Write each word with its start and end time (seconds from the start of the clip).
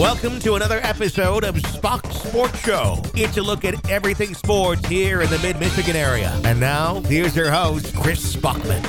Welcome 0.00 0.38
to 0.40 0.54
another 0.54 0.80
episode 0.82 1.44
of 1.44 1.60
Spach's 1.60 2.22
Sports 2.22 2.58
Show. 2.60 3.02
It's 3.14 3.36
a 3.36 3.42
look 3.42 3.66
at 3.66 3.90
everything 3.90 4.32
sports 4.32 4.88
here 4.88 5.20
in 5.20 5.28
the 5.28 5.38
mid 5.40 5.60
Michigan 5.60 5.94
area. 5.94 6.40
And 6.42 6.58
now, 6.58 7.00
here's 7.02 7.36
your 7.36 7.50
host, 7.50 7.94
Chris 7.94 8.34
Spachman. 8.34 8.82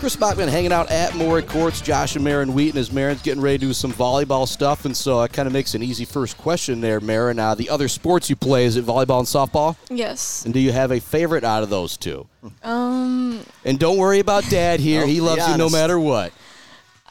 Chris 0.00 0.16
Spachman 0.16 0.48
hanging 0.48 0.72
out 0.72 0.90
at 0.90 1.14
Moore 1.14 1.42
Courts. 1.42 1.80
Josh 1.80 2.16
and 2.16 2.24
Mairin 2.24 2.54
Wheaton 2.54 2.76
as 2.76 2.90
Mairin's 2.90 3.22
getting 3.22 3.40
ready 3.40 3.58
to 3.58 3.66
do 3.66 3.72
some 3.72 3.92
volleyball 3.92 4.48
stuff, 4.48 4.84
and 4.84 4.96
so 4.96 5.22
it 5.22 5.32
kind 5.32 5.46
of 5.46 5.52
makes 5.52 5.76
an 5.76 5.82
easy 5.84 6.04
first 6.04 6.36
question 6.38 6.80
there, 6.80 7.00
Mairin. 7.00 7.38
Uh, 7.38 7.54
the 7.54 7.70
other 7.70 7.86
sports 7.86 8.28
you 8.28 8.34
play 8.34 8.64
is 8.64 8.76
it 8.76 8.84
volleyball 8.84 9.20
and 9.20 9.28
softball? 9.28 9.76
Yes. 9.88 10.44
And 10.44 10.52
do 10.52 10.58
you 10.58 10.72
have 10.72 10.90
a 10.90 10.98
favorite 10.98 11.44
out 11.44 11.62
of 11.62 11.70
those 11.70 11.96
two? 11.96 12.26
Um, 12.64 13.46
And 13.64 13.78
don't 13.78 13.96
worry 13.96 14.18
about 14.18 14.42
Dad 14.50 14.80
here; 14.80 15.06
he 15.06 15.20
loves 15.20 15.46
you 15.46 15.56
no 15.56 15.70
matter 15.70 16.00
what. 16.00 16.32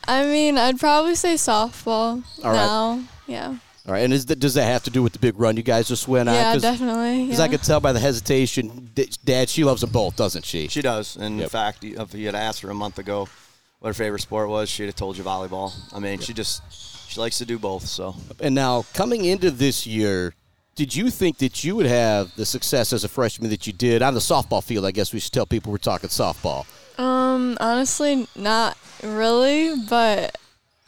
I 0.07 0.25
mean, 0.25 0.57
I'd 0.57 0.79
probably 0.79 1.15
say 1.15 1.35
softball 1.35 2.23
All 2.43 2.51
right. 2.51 2.53
now. 2.53 3.03
Yeah. 3.27 3.57
All 3.87 3.93
right, 3.93 4.03
and 4.03 4.11
is 4.13 4.25
that, 4.27 4.39
does 4.39 4.55
that 4.55 4.63
have 4.65 4.83
to 4.85 4.89
do 4.89 5.03
with 5.03 5.13
the 5.13 5.19
big 5.19 5.39
run 5.39 5.57
you 5.57 5.63
guys 5.63 5.87
just 5.87 6.07
went 6.07 6.27
on? 6.27 6.33
yeah, 6.33 6.53
Cause, 6.53 6.61
definitely. 6.63 7.25
Because 7.25 7.37
yeah. 7.37 7.45
I 7.45 7.47
could 7.49 7.61
tell 7.61 7.79
by 7.79 7.91
the 7.91 7.99
hesitation, 7.99 8.89
Dad, 9.23 9.47
she 9.47 9.63
loves 9.63 9.81
them 9.81 9.91
both, 9.91 10.15
doesn't 10.15 10.43
she? 10.43 10.67
She 10.69 10.81
does. 10.81 11.15
And 11.17 11.35
Yep. 11.37 11.43
in 11.43 11.49
fact, 11.49 11.83
if 11.83 12.13
you 12.15 12.25
had 12.25 12.33
asked 12.35 12.61
her 12.61 12.71
a 12.71 12.73
month 12.73 12.97
ago 12.97 13.27
what 13.79 13.89
her 13.89 13.93
favorite 13.93 14.21
sport 14.21 14.49
was, 14.49 14.69
she'd 14.69 14.85
have 14.85 14.95
told 14.95 15.17
you 15.17 15.23
volleyball. 15.23 15.71
I 15.93 15.99
mean, 15.99 16.19
she 16.19 16.33
just 16.33 16.63
she 17.07 17.19
likes 17.19 17.37
to 17.37 17.45
do 17.45 17.59
both. 17.59 17.85
So 17.85 18.15
And 18.39 18.55
now, 18.55 18.85
coming 18.95 19.23
into 19.25 19.51
this 19.51 19.85
year, 19.85 20.33
did 20.75 20.95
you 20.95 21.11
think 21.11 21.37
that 21.37 21.63
you 21.63 21.75
would 21.75 21.85
have 21.85 22.35
the 22.35 22.45
success 22.45 22.91
as 22.91 23.03
a 23.03 23.07
freshman 23.07 23.51
that 23.51 23.67
you 23.67 23.71
did 23.73 24.01
on 24.01 24.15
the 24.15 24.19
softball 24.19 24.63
field? 24.63 24.83
I 24.85 24.91
guess 24.91 25.13
we 25.13 25.19
should 25.19 25.31
tell 25.31 25.45
people 25.45 25.71
we're 25.71 25.77
talking 25.77 26.09
softball. 26.09 26.65
Um, 26.97 27.57
honestly, 27.59 28.27
not 28.35 28.77
really, 29.03 29.75
but 29.89 30.37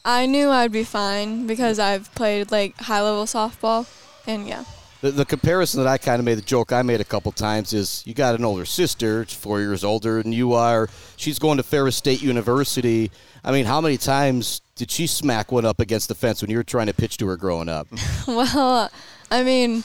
I 0.05 0.25
knew 0.25 0.49
I'd 0.49 0.71
be 0.71 0.83
fine 0.83 1.47
because 1.47 1.79
I've 1.79 2.13
played 2.15 2.51
like 2.51 2.77
high 2.77 3.01
level 3.01 3.25
softball, 3.25 3.87
and 4.25 4.47
yeah. 4.47 4.63
The, 5.01 5.11
the 5.11 5.25
comparison 5.25 5.83
that 5.83 5.89
I 5.89 5.99
kind 5.99 6.19
of 6.19 6.25
made, 6.25 6.39
the 6.39 6.41
joke 6.43 6.71
I 6.73 6.81
made 6.81 7.01
a 7.01 7.05
couple 7.05 7.31
times 7.31 7.71
is 7.73 8.03
you 8.07 8.15
got 8.15 8.33
an 8.33 8.43
older 8.43 8.65
sister, 8.65 9.25
she's 9.27 9.37
four 9.37 9.59
years 9.59 9.83
older 9.83 10.23
than 10.23 10.33
you 10.33 10.53
are. 10.53 10.89
She's 11.17 11.37
going 11.37 11.57
to 11.57 11.63
Ferris 11.63 11.95
State 11.95 12.21
University. 12.23 13.11
I 13.43 13.51
mean, 13.51 13.65
how 13.65 13.79
many 13.79 13.97
times 13.97 14.61
did 14.75 14.89
she 14.89 15.05
smack 15.05 15.51
one 15.51 15.65
up 15.65 15.79
against 15.79 16.07
the 16.07 16.15
fence 16.15 16.41
when 16.41 16.49
you 16.49 16.57
were 16.57 16.63
trying 16.63 16.87
to 16.87 16.93
pitch 16.93 17.17
to 17.17 17.27
her 17.27 17.37
growing 17.37 17.69
up? 17.69 17.87
well, 18.27 18.89
I 19.29 19.43
mean, 19.43 19.83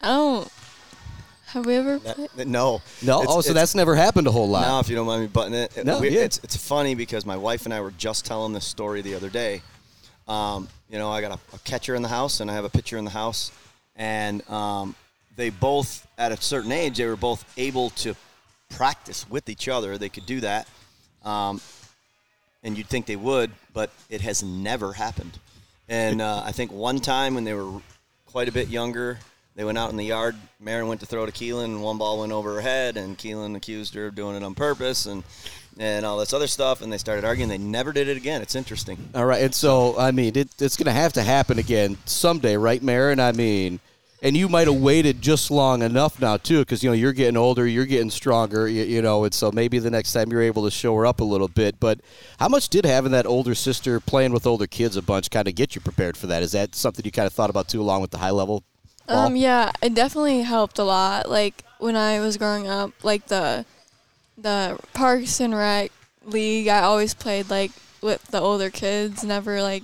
I 0.00 0.06
don't. 0.08 0.52
Have 1.48 1.64
we 1.66 1.74
ever 1.76 1.98
played? 1.98 2.46
No, 2.46 2.82
No, 3.02 3.22
It's- 3.22 3.26
oh, 3.36 3.40
so 3.40 3.52
that's 3.52 3.74
never 3.74 3.94
happened 3.96 4.26
a 4.26 4.30
whole 4.30 4.48
lot. 4.48 4.62
Now, 4.62 4.80
if 4.80 4.88
you 4.88 4.96
don't 4.96 5.06
mind 5.06 5.22
me 5.22 5.28
butting 5.28 5.54
it, 5.54 5.84
No, 5.84 5.98
we- 5.98 6.10
yeah. 6.10 6.20
it's 6.22 6.38
it's 6.42 6.56
funny 6.56 6.94
because 6.94 7.24
my 7.24 7.36
wife 7.36 7.64
and 7.64 7.72
I 7.72 7.80
were 7.80 7.92
just 7.92 8.24
telling 8.26 8.52
this 8.52 8.66
story 8.66 9.00
the 9.02 9.14
other 9.14 9.30
day. 9.30 9.62
Um, 10.28 10.68
you 10.90 10.98
know, 10.98 11.10
I 11.10 11.20
got 11.22 11.32
a, 11.32 11.38
a 11.54 11.58
catcher 11.64 11.94
in 11.94 12.02
the 12.02 12.08
house 12.08 12.40
and 12.40 12.50
I 12.50 12.54
have 12.54 12.64
a 12.64 12.68
pitcher 12.68 12.98
in 12.98 13.04
the 13.04 13.10
house, 13.10 13.50
and 13.96 14.48
um, 14.50 14.94
they 15.36 15.48
both, 15.50 16.06
at 16.18 16.32
a 16.32 16.36
certain 16.40 16.70
age, 16.72 16.98
they 16.98 17.06
were 17.06 17.16
both 17.16 17.44
able 17.56 17.90
to 17.90 18.14
practice 18.68 19.24
with 19.30 19.48
each 19.48 19.68
other. 19.68 19.96
They 19.96 20.10
could 20.10 20.26
do 20.26 20.40
that, 20.40 20.68
um, 21.24 21.60
and 22.62 22.76
you'd 22.76 22.88
think 22.88 23.06
they 23.06 23.16
would, 23.16 23.50
but 23.72 23.90
it 24.10 24.20
has 24.20 24.42
never 24.42 24.92
happened. 24.92 25.38
And 25.88 26.20
uh, 26.20 26.42
I 26.44 26.52
think 26.52 26.70
one 26.72 26.98
time 27.00 27.34
when 27.34 27.44
they 27.44 27.54
were 27.54 27.80
quite 28.26 28.48
a 28.48 28.52
bit 28.52 28.68
younger, 28.68 29.18
they 29.58 29.64
went 29.64 29.76
out 29.76 29.90
in 29.90 29.96
the 29.96 30.04
yard. 30.04 30.36
Mairin 30.62 30.86
went 30.86 31.00
to 31.00 31.06
throw 31.06 31.26
to 31.26 31.32
Keelan, 31.32 31.64
and 31.64 31.82
one 31.82 31.98
ball 31.98 32.20
went 32.20 32.30
over 32.30 32.54
her 32.54 32.60
head, 32.60 32.96
and 32.96 33.18
Keelan 33.18 33.56
accused 33.56 33.92
her 33.94 34.06
of 34.06 34.14
doing 34.14 34.36
it 34.36 34.44
on 34.44 34.54
purpose, 34.54 35.06
and 35.06 35.24
and 35.80 36.06
all 36.06 36.16
this 36.16 36.32
other 36.32 36.46
stuff. 36.46 36.80
And 36.80 36.92
they 36.92 36.96
started 36.96 37.24
arguing. 37.24 37.48
They 37.48 37.58
never 37.58 37.92
did 37.92 38.06
it 38.06 38.16
again. 38.16 38.40
It's 38.40 38.54
interesting. 38.54 39.10
All 39.16 39.26
right, 39.26 39.42
and 39.42 39.52
so 39.52 39.98
I 39.98 40.12
mean, 40.12 40.36
it, 40.36 40.48
it's 40.60 40.76
going 40.76 40.86
to 40.86 40.92
have 40.92 41.12
to 41.14 41.24
happen 41.24 41.58
again 41.58 41.98
someday, 42.04 42.56
right, 42.56 42.80
Mairin? 42.80 43.18
I 43.18 43.32
mean, 43.32 43.80
and 44.22 44.36
you 44.36 44.48
might 44.48 44.68
have 44.68 44.76
waited 44.76 45.20
just 45.20 45.50
long 45.50 45.82
enough 45.82 46.20
now 46.20 46.36
too, 46.36 46.60
because 46.60 46.84
you 46.84 46.90
know 46.90 46.94
you're 46.94 47.12
getting 47.12 47.36
older, 47.36 47.66
you're 47.66 47.84
getting 47.84 48.10
stronger, 48.10 48.68
you, 48.68 48.84
you 48.84 49.02
know, 49.02 49.24
and 49.24 49.34
so 49.34 49.50
maybe 49.50 49.80
the 49.80 49.90
next 49.90 50.12
time 50.12 50.30
you're 50.30 50.40
able 50.40 50.66
to 50.66 50.70
show 50.70 50.94
her 50.94 51.04
up 51.04 51.18
a 51.18 51.24
little 51.24 51.48
bit. 51.48 51.80
But 51.80 51.98
how 52.38 52.46
much 52.46 52.68
did 52.68 52.84
having 52.84 53.10
that 53.10 53.26
older 53.26 53.56
sister 53.56 53.98
playing 53.98 54.32
with 54.32 54.46
older 54.46 54.68
kids 54.68 54.96
a 54.96 55.02
bunch 55.02 55.30
kind 55.30 55.48
of 55.48 55.56
get 55.56 55.74
you 55.74 55.80
prepared 55.80 56.16
for 56.16 56.28
that? 56.28 56.44
Is 56.44 56.52
that 56.52 56.76
something 56.76 57.04
you 57.04 57.10
kind 57.10 57.26
of 57.26 57.32
thought 57.32 57.50
about 57.50 57.66
too, 57.66 57.80
along 57.80 58.02
with 58.02 58.12
the 58.12 58.18
high 58.18 58.30
level? 58.30 58.62
Um, 59.08 59.36
yeah, 59.36 59.72
it 59.82 59.94
definitely 59.94 60.42
helped 60.42 60.78
a 60.78 60.84
lot. 60.84 61.28
Like 61.30 61.64
when 61.78 61.96
I 61.96 62.20
was 62.20 62.36
growing 62.36 62.68
up, 62.68 62.92
like 63.02 63.26
the 63.26 63.64
the 64.36 64.78
Parks 64.94 65.40
and 65.40 65.54
Rec 65.54 65.90
league, 66.24 66.68
I 66.68 66.80
always 66.80 67.14
played 67.14 67.50
like 67.50 67.72
with 68.02 68.22
the 68.28 68.40
older 68.40 68.70
kids, 68.70 69.24
never 69.24 69.62
like 69.62 69.82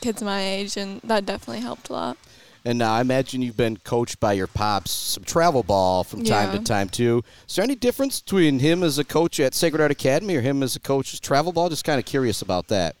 kids 0.00 0.22
my 0.22 0.40
age, 0.42 0.76
and 0.76 1.00
that 1.02 1.26
definitely 1.26 1.60
helped 1.62 1.88
a 1.88 1.92
lot. 1.92 2.16
And 2.64 2.78
now 2.78 2.92
I 2.94 3.00
imagine 3.00 3.42
you've 3.42 3.56
been 3.56 3.76
coached 3.78 4.20
by 4.20 4.34
your 4.34 4.46
pops 4.46 4.92
some 4.92 5.24
travel 5.24 5.64
ball 5.64 6.04
from 6.04 6.22
time 6.22 6.52
Yeah. 6.52 6.58
to 6.58 6.64
time 6.64 6.88
too. 6.88 7.24
Is 7.48 7.56
there 7.56 7.64
any 7.64 7.74
difference 7.74 8.20
between 8.20 8.60
him 8.60 8.84
as 8.84 8.98
a 8.98 9.04
coach 9.04 9.40
at 9.40 9.52
Sacred 9.54 9.80
Heart 9.80 9.90
Academy 9.90 10.36
or 10.36 10.40
him 10.42 10.62
as 10.62 10.76
a 10.76 10.80
coach 10.80 11.12
at 11.12 11.20
travel 11.20 11.50
ball? 11.52 11.68
Just 11.68 11.84
kind 11.84 11.98
of 11.98 12.04
curious 12.04 12.40
about 12.40 12.68
that. 12.68 12.94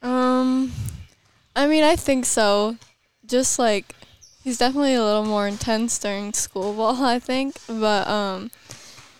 Um, 0.00 0.72
I 1.56 1.66
mean, 1.66 1.82
I 1.82 1.96
think 1.96 2.24
so. 2.24 2.76
Just 3.26 3.58
like 3.58 3.94
he's 4.44 4.58
definitely 4.58 4.94
a 4.94 5.04
little 5.04 5.24
more 5.24 5.46
intense 5.46 5.98
during 5.98 6.32
school 6.32 6.74
ball, 6.74 7.04
I 7.04 7.18
think. 7.18 7.56
But 7.66 8.06
um, 8.08 8.50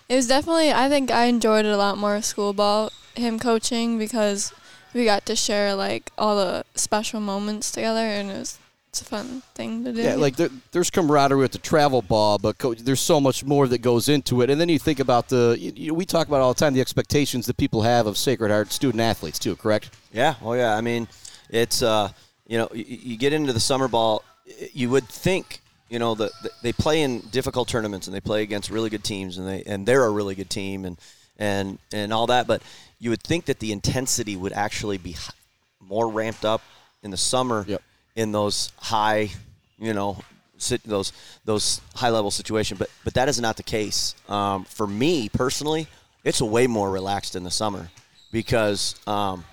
it 0.08 0.16
was 0.16 0.26
definitely. 0.26 0.72
I 0.72 0.88
think 0.88 1.10
I 1.10 1.24
enjoyed 1.24 1.64
it 1.64 1.72
a 1.72 1.76
lot 1.76 1.98
more 1.98 2.20
school 2.22 2.52
ball. 2.52 2.90
Him 3.14 3.38
coaching 3.38 3.98
because 3.98 4.52
we 4.94 5.04
got 5.04 5.26
to 5.26 5.36
share 5.36 5.74
like 5.74 6.10
all 6.16 6.36
the 6.36 6.64
special 6.74 7.20
moments 7.20 7.70
together, 7.70 8.00
and 8.00 8.30
it 8.30 8.38
was 8.38 8.58
it's 8.88 9.02
a 9.02 9.04
fun 9.04 9.42
thing 9.54 9.84
to 9.84 9.92
do. 9.92 10.02
Yeah, 10.02 10.16
like 10.16 10.34
there, 10.34 10.48
there's 10.72 10.90
camaraderie 10.90 11.38
with 11.38 11.52
the 11.52 11.58
travel 11.58 12.02
ball, 12.02 12.38
but 12.38 12.58
co- 12.58 12.74
there's 12.74 13.00
so 13.00 13.20
much 13.20 13.44
more 13.44 13.68
that 13.68 13.78
goes 13.82 14.08
into 14.08 14.42
it. 14.42 14.50
And 14.50 14.60
then 14.60 14.68
you 14.68 14.80
think 14.80 14.98
about 14.98 15.28
the, 15.28 15.56
you, 15.56 15.72
you, 15.76 15.94
we 15.94 16.04
talk 16.04 16.26
about 16.26 16.40
all 16.40 16.52
the 16.52 16.58
time 16.58 16.74
the 16.74 16.80
expectations 16.80 17.46
that 17.46 17.56
people 17.56 17.82
have 17.82 18.08
of 18.08 18.18
Sacred 18.18 18.50
Heart 18.50 18.72
student 18.72 19.00
athletes 19.00 19.38
too. 19.38 19.54
Correct? 19.54 19.90
Yeah. 20.12 20.34
Oh 20.42 20.54
yeah. 20.54 20.76
I 20.76 20.80
mean, 20.80 21.06
it's 21.50 21.82
uh, 21.82 22.10
you 22.48 22.58
know, 22.58 22.68
you, 22.74 22.84
you 22.88 23.16
get 23.16 23.32
into 23.32 23.52
the 23.52 23.60
summer 23.60 23.86
ball, 23.86 24.24
y- 24.24 24.29
you 24.72 24.90
would 24.90 25.08
think. 25.08 25.60
You 25.88 25.98
know, 25.98 26.14
that 26.14 26.30
the, 26.44 26.50
they 26.62 26.72
play 26.72 27.02
in 27.02 27.18
difficult 27.32 27.66
tournaments 27.66 28.06
and 28.06 28.14
they 28.14 28.20
play 28.20 28.42
against 28.42 28.70
really 28.70 28.90
good 28.90 29.02
teams 29.02 29.38
and 29.38 29.48
they 29.48 29.64
and 29.64 29.84
they're 29.84 30.04
a 30.04 30.10
really 30.10 30.36
good 30.36 30.48
team 30.48 30.84
and 30.84 30.96
and 31.36 31.78
and 31.92 32.12
all 32.12 32.28
that. 32.28 32.46
But 32.46 32.62
you 33.00 33.10
would 33.10 33.22
think 33.24 33.46
that 33.46 33.58
the 33.58 33.72
intensity 33.72 34.36
would 34.36 34.52
actually 34.52 34.98
be 34.98 35.16
more 35.80 36.08
ramped 36.08 36.44
up 36.44 36.62
in 37.02 37.10
the 37.10 37.16
summer 37.16 37.64
Yep. 37.66 37.82
in 38.14 38.30
those 38.30 38.70
high, 38.76 39.30
you 39.80 39.92
know, 39.92 40.18
sit, 40.58 40.80
those 40.84 41.12
those 41.44 41.80
high 41.96 42.10
level 42.10 42.30
situations. 42.30 42.78
But 42.78 42.88
but 43.02 43.14
that 43.14 43.28
is 43.28 43.40
not 43.40 43.56
the 43.56 43.64
case. 43.64 44.14
Um, 44.28 44.64
for 44.66 44.86
me 44.86 45.28
personally, 45.28 45.88
it's 46.22 46.40
a 46.40 46.46
way 46.46 46.68
more 46.68 46.88
relaxed 46.88 47.34
in 47.34 47.42
the 47.42 47.50
summer 47.50 47.90
because 48.30 48.94
um, 49.08 49.44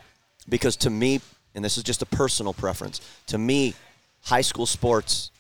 because 0.48 0.76
to 0.78 0.92
me, 0.92 1.20
and 1.56 1.66
this 1.66 1.78
is 1.78 1.84
just 1.84 2.04
a 2.04 2.06
personal 2.06 2.54
preference, 2.54 3.02
to 3.28 3.40
me, 3.40 3.74
high 4.28 4.42
school 4.42 4.66
sports 4.66 5.32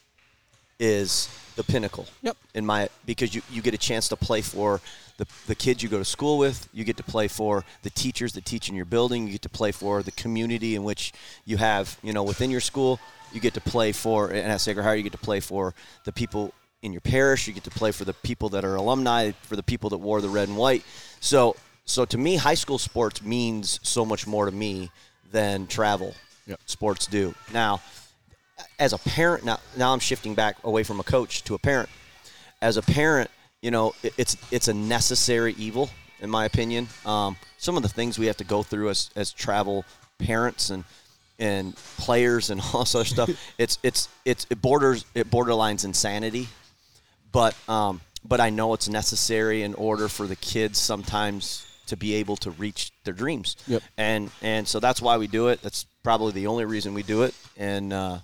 is 0.79 1.29
the 1.57 1.63
pinnacle. 1.63 2.05
Yep. 2.21 2.37
In 2.53 2.65
my 2.65 2.89
because 3.05 3.35
you, 3.35 3.41
you 3.51 3.61
get 3.61 3.73
a 3.73 3.77
chance 3.77 4.07
to 4.09 4.15
play 4.15 4.41
for 4.41 4.79
the, 5.17 5.27
the 5.47 5.55
kids 5.55 5.83
you 5.83 5.89
go 5.89 5.97
to 5.97 6.05
school 6.05 6.37
with. 6.37 6.69
You 6.73 6.83
get 6.83 6.97
to 6.97 7.03
play 7.03 7.27
for 7.27 7.65
the 7.83 7.89
teachers 7.89 8.33
that 8.33 8.45
teach 8.45 8.69
in 8.69 8.75
your 8.75 8.85
building. 8.85 9.25
You 9.25 9.33
get 9.33 9.41
to 9.41 9.49
play 9.49 9.71
for 9.71 10.03
the 10.03 10.11
community 10.11 10.75
in 10.75 10.83
which 10.83 11.13
you 11.45 11.57
have 11.57 11.97
you 12.01 12.13
know 12.13 12.23
within 12.23 12.49
your 12.49 12.61
school. 12.61 12.99
You 13.33 13.41
get 13.41 13.53
to 13.55 13.61
play 13.61 13.91
for 13.91 14.29
and 14.29 14.51
at 14.51 14.61
Sacred 14.61 14.83
Heart. 14.83 14.97
You 14.97 15.03
get 15.03 15.11
to 15.11 15.17
play 15.17 15.41
for 15.41 15.73
the 16.05 16.13
people 16.13 16.53
in 16.81 16.93
your 16.93 17.01
parish. 17.01 17.47
You 17.47 17.53
get 17.53 17.65
to 17.65 17.71
play 17.71 17.91
for 17.91 18.05
the 18.05 18.13
people 18.13 18.49
that 18.49 18.63
are 18.63 18.75
alumni. 18.75 19.31
For 19.43 19.57
the 19.57 19.63
people 19.63 19.89
that 19.89 19.97
wore 19.97 20.21
the 20.21 20.29
red 20.29 20.47
and 20.47 20.57
white. 20.57 20.83
So 21.19 21.57
so 21.83 22.05
to 22.05 22.17
me, 22.17 22.35
high 22.37 22.53
school 22.53 22.77
sports 22.77 23.21
means 23.21 23.79
so 23.83 24.05
much 24.05 24.27
more 24.27 24.45
to 24.45 24.51
me 24.51 24.91
than 25.31 25.67
travel 25.67 26.15
Yep. 26.45 26.59
sports 26.65 27.07
do. 27.07 27.35
Now, 27.51 27.81
as 28.79 28.93
a 28.93 28.97
parent 28.97 29.43
now 29.45 29.59
now 29.75 29.93
I'm 29.93 29.99
shifting 29.99 30.35
back 30.35 30.57
away 30.63 30.83
from 30.83 30.99
a 30.99 31.03
coach 31.03 31.43
to 31.45 31.55
a 31.55 31.59
parent. 31.59 31.89
As 32.61 32.77
a 32.77 32.81
parent, 32.81 33.29
you 33.61 33.71
know, 33.71 33.93
it, 34.03 34.13
it's 34.17 34.37
it's 34.51 34.67
a 34.67 34.73
necessary 34.73 35.53
evil 35.57 35.89
in 36.19 36.29
my 36.29 36.45
opinion. 36.45 36.87
Um, 37.05 37.37
some 37.57 37.77
of 37.77 37.83
the 37.83 37.89
things 37.89 38.17
we 38.17 38.27
have 38.27 38.37
to 38.37 38.43
go 38.43 38.63
through 38.63 38.89
as 38.89 39.09
as 39.15 39.31
travel 39.31 39.85
parents 40.19 40.69
and 40.69 40.83
and 41.39 41.75
players 41.97 42.49
and 42.49 42.61
all 42.73 42.81
this 42.81 42.95
other 42.95 43.05
stuff. 43.05 43.29
It's 43.57 43.79
it's 43.83 44.09
it's 44.25 44.45
it 44.49 44.61
borders 44.61 45.05
it 45.13 45.29
borderlines 45.29 45.85
insanity, 45.85 46.47
but 47.31 47.55
um, 47.69 48.01
but 48.23 48.39
I 48.39 48.49
know 48.49 48.73
it's 48.73 48.89
necessary 48.89 49.63
in 49.63 49.73
order 49.75 50.07
for 50.07 50.27
the 50.27 50.35
kids 50.35 50.79
sometimes 50.79 51.65
to 51.87 51.95
be 51.95 52.15
able 52.15 52.35
to 52.37 52.51
reach 52.51 52.91
their 53.03 53.13
dreams. 53.13 53.55
Yep. 53.67 53.83
And 53.97 54.31
and 54.41 54.67
so 54.67 54.79
that's 54.79 55.01
why 55.01 55.17
we 55.17 55.27
do 55.27 55.47
it. 55.47 55.61
That's 55.61 55.85
probably 56.03 56.33
the 56.33 56.47
only 56.47 56.65
reason 56.65 56.93
we 56.93 57.03
do 57.03 57.23
it. 57.23 57.33
And 57.55 57.93
uh, 57.93 58.19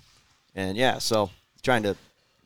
and 0.54 0.76
yeah, 0.76 0.98
so 0.98 1.30
trying 1.62 1.82
to 1.84 1.96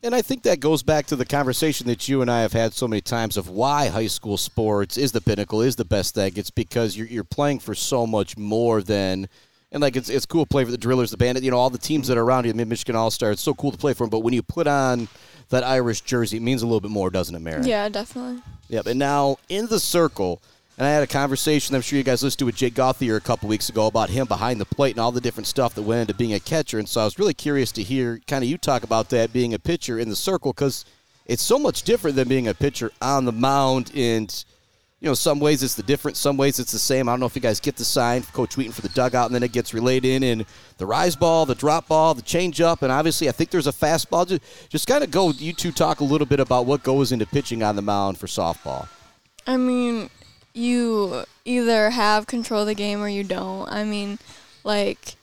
And 0.03 0.15
I 0.15 0.23
think 0.23 0.45
that 0.45 0.61
goes 0.61 0.83
back 0.83 1.07
to 1.07 1.17
the 1.17 1.25
conversation 1.25 1.89
that 1.89 2.09
you 2.09 2.23
and 2.23 2.31
I 2.31 2.43
have 2.43 2.53
had 2.53 2.73
so 2.73 2.87
many 2.87 3.01
times 3.01 3.37
of 3.37 3.49
why 3.49 3.89
high 3.89 4.07
school 4.07 4.37
sports 4.37 4.97
is 4.97 5.11
the 5.13 5.21
pinnacle, 5.21 5.61
is 5.61 5.77
the 5.77 5.85
best 5.85 6.15
thing. 6.15 6.33
It's 6.37 6.51
because 6.51 6.97
you're, 6.97 7.09
you're 7.09 7.25
playing 7.25 7.59
for 7.59 7.75
so 7.75 8.07
much 8.07 8.37
more 8.37 8.81
than 8.81 9.29
And 9.71 9.83
like 9.83 9.97
it's 9.97 10.09
it's 10.09 10.25
cool 10.25 10.45
to 10.45 10.49
play 10.49 10.65
for 10.65 10.71
the 10.71 10.79
Drillers, 10.79 11.11
the 11.11 11.17
Bandit, 11.17 11.43
you 11.43 11.51
know, 11.51 11.59
all 11.59 11.71
the 11.71 11.79
teams 11.79 12.09
that 12.09 12.17
are 12.17 12.23
around 12.23 12.47
you, 12.47 12.53
the 12.53 12.57
Mid 12.57 12.69
Michigan 12.69 12.97
All 12.97 13.11
Star. 13.11 13.33
It's 13.33 13.43
so 13.43 13.55
cool 13.55 13.73
to 13.73 13.79
play 13.79 13.93
for 13.93 14.05
them. 14.05 14.11
But 14.11 14.21
when 14.21 14.33
you 14.33 14.43
put 14.43 14.67
on 14.67 15.09
that 15.51 15.65
Irish 15.65 16.03
jersey, 16.03 16.37
it 16.37 16.43
means 16.43 16.63
a 16.63 16.67
little 16.67 16.81
bit 16.81 16.91
more, 16.91 17.11
doesn't 17.11 17.35
it, 17.35 17.41
Mary? 17.41 17.65
Yeah, 17.65 17.89
definitely. 17.89 18.43
Yep. 18.69 18.87
And 18.87 18.99
now 18.99 19.37
in 19.49 19.67
the 19.67 19.81
circle, 19.81 20.41
and 20.79 20.87
I 20.87 20.91
had 20.91 21.03
a 21.03 21.09
conversation. 21.09 21.75
I'm 21.75 21.83
sure 21.83 21.97
you 21.97 22.05
guys 22.05 22.23
listened 22.23 22.39
to 22.39 22.45
with 22.47 22.55
Jay 22.55 22.71
Gauthier 22.71 23.17
a 23.17 23.21
couple 23.21 23.49
weeks 23.49 23.69
ago 23.69 23.89
about 23.89 24.11
him 24.11 24.29
behind 24.29 24.61
the 24.61 24.65
plate 24.65 24.93
and 24.93 25.01
all 25.01 25.11
the 25.11 25.21
different 25.21 25.49
stuff 25.49 25.75
that 25.75 25.83
went 25.83 26.03
into 26.03 26.15
being 26.15 26.35
a 26.35 26.41
catcher. 26.41 26.79
And 26.79 26.89
so 26.89 27.01
I 27.01 27.05
was 27.05 27.19
really 27.19 27.35
curious 27.35 27.73
to 27.73 27.83
hear 27.83 28.21
kind 28.29 28.45
of 28.45 28.49
you 28.49 28.57
talk 28.57 28.85
about 28.85 29.11
that 29.11 29.33
being 29.33 29.55
a 29.55 29.59
pitcher 29.59 29.99
in 29.99 30.09
the 30.09 30.15
circle 30.15 30.53
because 30.53 30.85
it's 31.27 31.43
so 31.43 31.59
much 31.59 31.83
different 31.83 32.15
than 32.15 32.29
being 32.29 32.47
a 32.47 32.55
pitcher 32.55 32.93
on 33.03 33.25
the 33.25 33.33
mound 33.33 33.91
and 33.95 34.45
you 35.01 35.07
know, 35.07 35.15
some 35.15 35.39
ways 35.39 35.63
it's 35.63 35.75
the 35.75 35.83
different, 35.85 36.17
some 36.17 36.37
ways 36.37 36.59
it's 36.59 36.73
the 36.73 36.79
same. 36.79 37.09
I 37.09 37.13
don't 37.13 37.21
know 37.21 37.27
if 37.27 37.37
you 37.37 37.43
guys 37.43 37.61
get 37.61 37.77
the 37.77 37.85
sign, 37.85 38.23
Coach 38.23 38.57
Wheaton 38.57 38.73
for 38.73 38.83
the 38.83 38.89
dugout, 38.89 39.27
and 39.27 39.35
then 39.35 39.45
it 39.45 39.53
gets 39.53 39.73
relayed 39.73 40.05
in, 40.05 40.25
and 40.25 40.45
the 40.79 40.87
rise 40.87 41.15
ball, 41.15 41.47
the 41.47 41.55
drop 41.55 41.87
ball, 41.87 42.15
the 42.15 42.23
change 42.23 42.61
up, 42.61 42.83
and 42.83 42.91
obviously 42.91 43.29
I 43.29 43.33
think 43.33 43.51
there's 43.51 43.69
a 43.69 43.73
fastball. 43.73 44.27
Just, 44.27 44.43
just 44.69 44.89
kind 44.89 45.05
of 45.05 45.13
go, 45.13 45.31
you 45.31 45.53
two 45.53 45.71
talk 45.71 46.01
a 46.01 46.05
little 46.05 46.27
bit 46.27 46.41
about 46.41 46.67
what 46.67 46.83
goes 46.83 47.13
into 47.13 47.27
pitching 47.27 47.63
on 47.63 47.77
the 47.77 47.83
mound 47.83 48.19
for 48.19 48.27
softball. 48.27 48.89
I 49.47 49.57
mean, 49.57 50.11
you 50.59 51.25
either 51.45 51.91
have 51.91 52.27
control 52.27 52.63
of 52.63 52.67
the 52.67 52.75
game 52.75 53.01
or 53.01 53.09
you 53.09 53.25
don't. 53.25 53.71
I 53.71 53.85
mean, 53.85 54.19
like, 54.65 55.15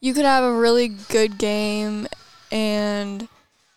you 0.00 0.14
could 0.14 0.24
have 0.24 0.44
a 0.44 0.54
really 0.54 0.88
good 0.88 1.38
game, 1.38 2.06
and, 2.52 3.28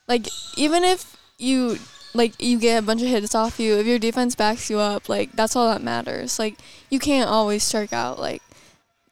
like, 0.08 0.28
even 0.58 0.84
if 0.84 1.18
you 1.38 1.78
like 2.14 2.42
you 2.42 2.60
get 2.60 2.80
a 2.80 2.86
bunch 2.86 3.02
of 3.02 3.08
hits 3.08 3.36
off 3.36 3.60
you. 3.60 3.76
If 3.78 3.86
your 3.86 4.00
defense 4.00 4.36
backs 4.36 4.70
you 4.70 4.80
up, 4.80 5.08
like 5.08 5.32
that's 5.34 5.56
all 5.56 5.68
that 5.70 5.82
matters. 5.82 6.40
Like 6.40 6.56
you 6.90 7.00
can't 7.00 7.30
always 7.30 7.64
strike 7.64 7.94
out 7.94 8.20
like 8.20 8.42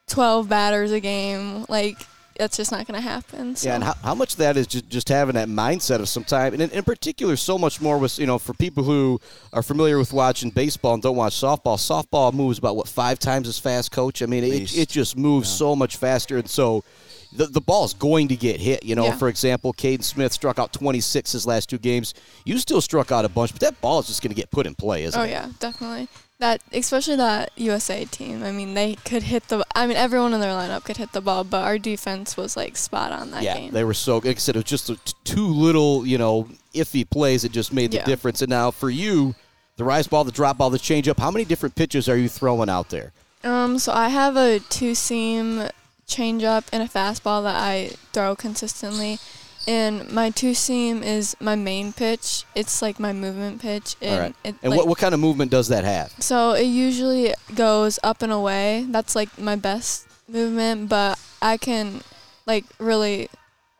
twelve 0.06 0.48
batters 0.48 0.92
a 0.92 1.00
game. 1.00 1.64
Like 1.68 2.06
that's 2.38 2.56
just 2.56 2.72
not 2.72 2.86
going 2.86 3.00
to 3.00 3.06
happen. 3.06 3.56
So. 3.56 3.68
Yeah, 3.68 3.74
and 3.76 3.84
how, 3.84 3.94
how 4.02 4.14
much 4.14 4.32
of 4.32 4.38
that 4.38 4.56
is 4.56 4.66
just, 4.66 4.88
just 4.88 5.08
having 5.08 5.34
that 5.34 5.48
mindset 5.48 6.00
of 6.00 6.08
some 6.08 6.24
time, 6.24 6.52
and 6.52 6.62
in, 6.62 6.70
in, 6.70 6.84
particular, 6.84 7.36
so 7.36 7.58
much 7.58 7.80
more 7.80 7.98
with 7.98 8.18
you 8.18 8.26
know 8.26 8.38
for 8.38 8.54
people 8.54 8.84
who 8.84 9.20
are 9.52 9.62
familiar 9.62 9.98
with 9.98 10.12
watching 10.12 10.50
baseball 10.50 10.94
and 10.94 11.02
don't 11.02 11.16
watch 11.16 11.34
softball. 11.34 11.76
Softball 11.76 12.32
moves 12.32 12.58
about 12.58 12.76
what 12.76 12.88
five 12.88 13.18
times 13.18 13.48
as 13.48 13.58
fast, 13.58 13.92
coach. 13.92 14.22
I 14.22 14.26
mean, 14.26 14.44
it, 14.44 14.76
it 14.76 14.88
just 14.88 15.16
moves 15.16 15.48
yeah. 15.50 15.56
so 15.56 15.76
much 15.76 15.96
faster, 15.96 16.36
and 16.36 16.48
so 16.48 16.84
the, 17.32 17.46
the 17.46 17.60
ball 17.60 17.84
is 17.84 17.94
going 17.94 18.28
to 18.28 18.36
get 18.36 18.60
hit. 18.60 18.84
You 18.84 18.94
know, 18.94 19.06
yeah. 19.06 19.16
for 19.16 19.28
example, 19.28 19.72
Caden 19.72 20.02
Smith 20.02 20.32
struck 20.32 20.58
out 20.58 20.72
26 20.72 21.32
his 21.32 21.46
last 21.46 21.68
two 21.68 21.78
games. 21.78 22.14
You 22.44 22.58
still 22.58 22.80
struck 22.80 23.12
out 23.12 23.24
a 23.24 23.28
bunch, 23.28 23.52
but 23.52 23.60
that 23.60 23.80
ball 23.80 24.00
is 24.00 24.06
just 24.06 24.22
going 24.22 24.30
to 24.30 24.36
get 24.36 24.50
put 24.50 24.66
in 24.66 24.74
play, 24.74 25.04
isn't 25.04 25.20
oh, 25.20 25.24
it? 25.24 25.26
Oh, 25.26 25.30
yeah, 25.30 25.48
definitely. 25.58 26.08
That 26.38 26.60
especially 26.70 27.16
that 27.16 27.50
USA 27.56 28.04
team. 28.04 28.42
I 28.42 28.52
mean, 28.52 28.74
they 28.74 28.96
could 28.96 29.22
hit 29.22 29.48
the. 29.48 29.64
I 29.74 29.86
mean, 29.86 29.96
everyone 29.96 30.34
in 30.34 30.40
their 30.40 30.52
lineup 30.52 30.84
could 30.84 30.98
hit 30.98 31.12
the 31.12 31.22
ball, 31.22 31.44
but 31.44 31.64
our 31.64 31.78
defense 31.78 32.36
was 32.36 32.56
like 32.56 32.76
spot 32.76 33.10
on 33.10 33.30
that 33.30 33.42
yeah, 33.42 33.56
game. 33.56 33.72
they 33.72 33.84
were 33.84 33.94
so. 33.94 34.18
Like 34.18 34.26
I 34.26 34.34
said, 34.34 34.54
it 34.54 34.58
was 34.58 34.64
just 34.64 34.90
a, 34.90 34.98
two 35.24 35.46
little, 35.46 36.06
you 36.06 36.18
know, 36.18 36.46
iffy 36.74 37.08
plays 37.08 37.42
that 37.42 37.52
just 37.52 37.72
made 37.72 37.90
the 37.90 37.98
yeah. 37.98 38.04
difference. 38.04 38.42
And 38.42 38.50
now 38.50 38.70
for 38.70 38.90
you, 38.90 39.34
the 39.76 39.84
rise 39.84 40.06
ball, 40.06 40.24
the 40.24 40.32
drop 40.32 40.58
ball, 40.58 40.68
the 40.68 40.78
changeup. 40.78 41.18
How 41.18 41.30
many 41.30 41.46
different 41.46 41.74
pitches 41.74 42.06
are 42.06 42.18
you 42.18 42.28
throwing 42.28 42.68
out 42.68 42.90
there? 42.90 43.12
Um, 43.42 43.78
so 43.78 43.92
I 43.92 44.08
have 44.08 44.36
a 44.36 44.58
two 44.58 44.94
seam 44.94 45.68
changeup 46.06 46.64
and 46.72 46.82
a 46.82 46.86
fastball 46.86 47.42
that 47.44 47.56
I 47.56 47.92
throw 48.12 48.36
consistently. 48.36 49.18
And 49.66 50.10
my 50.12 50.30
two 50.30 50.54
seam 50.54 51.02
is 51.02 51.36
my 51.40 51.56
main 51.56 51.92
pitch. 51.92 52.44
It's 52.54 52.82
like 52.82 53.00
my 53.00 53.12
movement 53.12 53.60
pitch. 53.60 53.96
And, 54.00 54.14
All 54.14 54.20
right. 54.20 54.34
It, 54.44 54.54
and 54.62 54.70
like, 54.70 54.78
what, 54.78 54.88
what 54.88 54.98
kind 54.98 55.12
of 55.12 55.20
movement 55.20 55.50
does 55.50 55.68
that 55.68 55.84
have? 55.84 56.12
So 56.20 56.52
it 56.52 56.66
usually 56.66 57.34
goes 57.54 57.98
up 58.04 58.22
and 58.22 58.32
away. 58.32 58.86
That's 58.88 59.16
like 59.16 59.38
my 59.38 59.56
best 59.56 60.06
movement, 60.28 60.88
but 60.88 61.18
I 61.42 61.56
can 61.56 62.02
like 62.46 62.64
really 62.78 63.28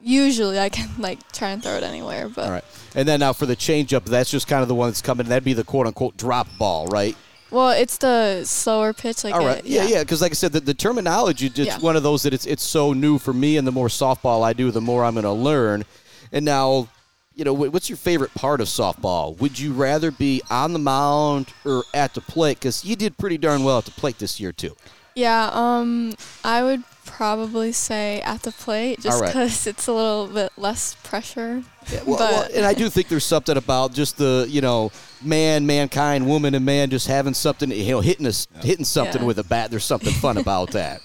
usually 0.00 0.58
I 0.58 0.68
can 0.68 0.90
like 0.98 1.32
try 1.32 1.50
and 1.50 1.62
throw 1.62 1.74
it 1.74 1.82
anywhere. 1.82 2.28
But 2.28 2.44
all 2.44 2.50
right, 2.50 2.64
and 2.94 3.06
then 3.06 3.20
now 3.20 3.32
for 3.32 3.46
the 3.46 3.56
changeup, 3.56 4.04
that's 4.04 4.30
just 4.30 4.48
kind 4.48 4.62
of 4.62 4.68
the 4.68 4.74
one 4.74 4.88
that's 4.88 5.02
coming. 5.02 5.26
That'd 5.26 5.44
be 5.44 5.52
the 5.52 5.64
quote 5.64 5.86
unquote 5.86 6.16
drop 6.16 6.48
ball, 6.58 6.86
right? 6.86 7.16
Well, 7.50 7.70
it's 7.70 7.98
the 7.98 8.44
slower 8.44 8.93
pitch, 8.93 9.22
like 9.22 9.34
all 9.34 9.44
right, 9.44 9.64
yeah, 9.64 9.87
yeah, 9.87 10.02
because 10.02 10.20
like 10.20 10.32
I 10.32 10.34
said, 10.34 10.52
the, 10.52 10.60
the 10.60 10.75
terminology 10.75 11.46
it's 11.46 11.58
yeah. 11.58 11.78
one 11.78 11.96
of 11.96 12.02
those 12.02 12.25
that 12.25 12.34
it's 12.34 12.46
it's 12.46 12.62
so 12.62 12.93
new 12.93 13.19
for 13.19 13.32
me, 13.32 13.56
and 13.56 13.66
the 13.66 13.72
more 13.72 13.88
softball 13.88 14.43
I 14.43 14.52
do, 14.52 14.70
the 14.70 14.81
more 14.81 15.04
I'm 15.04 15.14
going 15.14 15.25
to 15.25 15.32
learn. 15.32 15.84
And 16.32 16.44
now, 16.44 16.88
you 17.34 17.44
know, 17.44 17.52
what's 17.52 17.88
your 17.88 17.98
favorite 17.98 18.34
part 18.34 18.60
of 18.60 18.66
softball? 18.66 19.38
Would 19.38 19.58
you 19.58 19.72
rather 19.72 20.10
be 20.10 20.43
on 20.50 20.72
the 20.72 20.81
mound 20.81 21.52
or 21.64 21.84
at 21.94 22.14
the 22.14 22.20
plate? 22.20 22.58
Because 22.58 22.84
you 22.84 22.96
did 22.96 23.16
pretty 23.16 23.38
darn 23.38 23.62
well 23.62 23.78
at 23.78 23.84
the 23.84 23.93
plate 23.93 24.19
this 24.19 24.40
year 24.40 24.50
too. 24.50 24.76
Yeah, 25.14 25.48
um, 25.52 26.14
I 26.44 26.62
would 26.62 26.82
probably 27.06 27.72
say 27.72 28.20
at 28.20 28.43
the 28.43 28.52
plate 28.52 29.00
just 29.00 29.25
because 29.25 29.66
right. 29.66 29.75
it's 29.75 29.87
a 29.87 29.93
little 29.93 30.26
bit 30.26 30.52
less 30.58 30.94
pressure. 31.02 31.62
Yeah, 31.92 32.02
well, 32.04 32.18
well, 32.18 32.48
and 32.54 32.64
I 32.66 32.74
do 32.74 32.90
think 32.90 33.08
there's 33.08 33.24
something 33.24 33.56
about 33.56 33.92
just 33.92 34.18
the 34.18 34.46
you 34.48 34.60
know 34.60 34.90
man, 35.22 35.66
mankind, 35.66 36.26
woman, 36.26 36.54
and 36.54 36.64
man 36.64 36.90
just 36.90 37.06
having 37.06 37.34
something 37.34 37.70
you 37.70 37.92
know 37.92 38.00
hitting 38.00 38.26
us 38.26 38.48
yeah. 38.56 38.62
hitting 38.62 38.84
something 38.84 39.22
yeah. 39.22 39.26
with 39.26 39.38
a 39.38 39.44
bat. 39.44 39.70
There's 39.70 39.84
something 39.84 40.12
fun 40.14 40.36
about 40.36 40.72
that. 40.72 41.00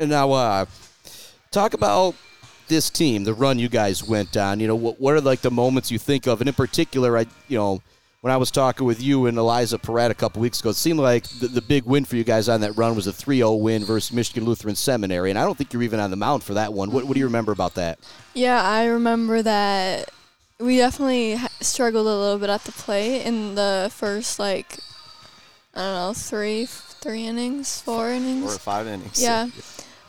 And 0.00 0.10
now, 0.10 0.32
uh, 0.32 0.66
talk 1.50 1.74
about 1.74 2.14
this 2.68 2.90
team, 2.90 3.24
the 3.24 3.34
run 3.34 3.58
you 3.58 3.68
guys 3.68 4.02
went 4.02 4.36
on. 4.36 4.60
You 4.60 4.66
know, 4.66 4.76
what 4.76 5.00
what 5.00 5.14
are 5.14 5.20
like 5.20 5.40
the 5.40 5.50
moments 5.50 5.90
you 5.90 5.98
think 5.98 6.26
of, 6.26 6.40
and 6.40 6.48
in 6.48 6.54
particular, 6.54 7.16
I 7.16 7.26
you 7.46 7.58
know 7.58 7.82
when 8.20 8.32
I 8.32 8.36
was 8.36 8.50
talking 8.50 8.86
with 8.86 9.02
you 9.02 9.26
and 9.26 9.38
Eliza 9.38 9.78
Peratt 9.78 10.10
a 10.10 10.14
couple 10.14 10.42
weeks 10.42 10.60
ago, 10.60 10.70
it 10.70 10.76
seemed 10.76 10.98
like 10.98 11.24
the, 11.24 11.48
the 11.48 11.62
big 11.62 11.84
win 11.84 12.04
for 12.04 12.16
you 12.16 12.24
guys 12.24 12.48
on 12.48 12.60
that 12.62 12.72
run 12.72 12.96
was 12.96 13.06
a 13.06 13.12
3 13.12 13.36
0 13.36 13.54
win 13.54 13.84
versus 13.84 14.12
Michigan 14.12 14.44
Lutheran 14.44 14.74
Seminary. 14.74 15.30
And 15.30 15.38
I 15.38 15.44
don't 15.44 15.56
think 15.56 15.72
you're 15.72 15.82
even 15.82 16.00
on 16.00 16.10
the 16.10 16.16
mound 16.16 16.42
for 16.42 16.54
that 16.54 16.72
one. 16.72 16.90
What, 16.90 17.04
what 17.04 17.14
do 17.14 17.20
you 17.20 17.26
remember 17.26 17.52
about 17.52 17.74
that? 17.74 17.98
Yeah, 18.34 18.60
I 18.62 18.86
remember 18.86 19.42
that 19.42 20.10
we 20.58 20.78
definitely 20.78 21.38
struggled 21.60 22.06
a 22.06 22.16
little 22.16 22.38
bit 22.38 22.50
at 22.50 22.64
the 22.64 22.72
plate 22.72 23.22
in 23.22 23.54
the 23.54 23.90
first, 23.94 24.38
like, 24.38 24.78
I 25.74 25.80
don't 25.80 25.94
know, 25.94 26.12
three 26.14 26.66
three 27.00 27.26
innings, 27.26 27.80
four 27.80 28.10
innings. 28.10 28.44
Four 28.44 28.54
or 28.54 28.58
five 28.58 28.86
innings. 28.86 29.22
Yeah. 29.22 29.48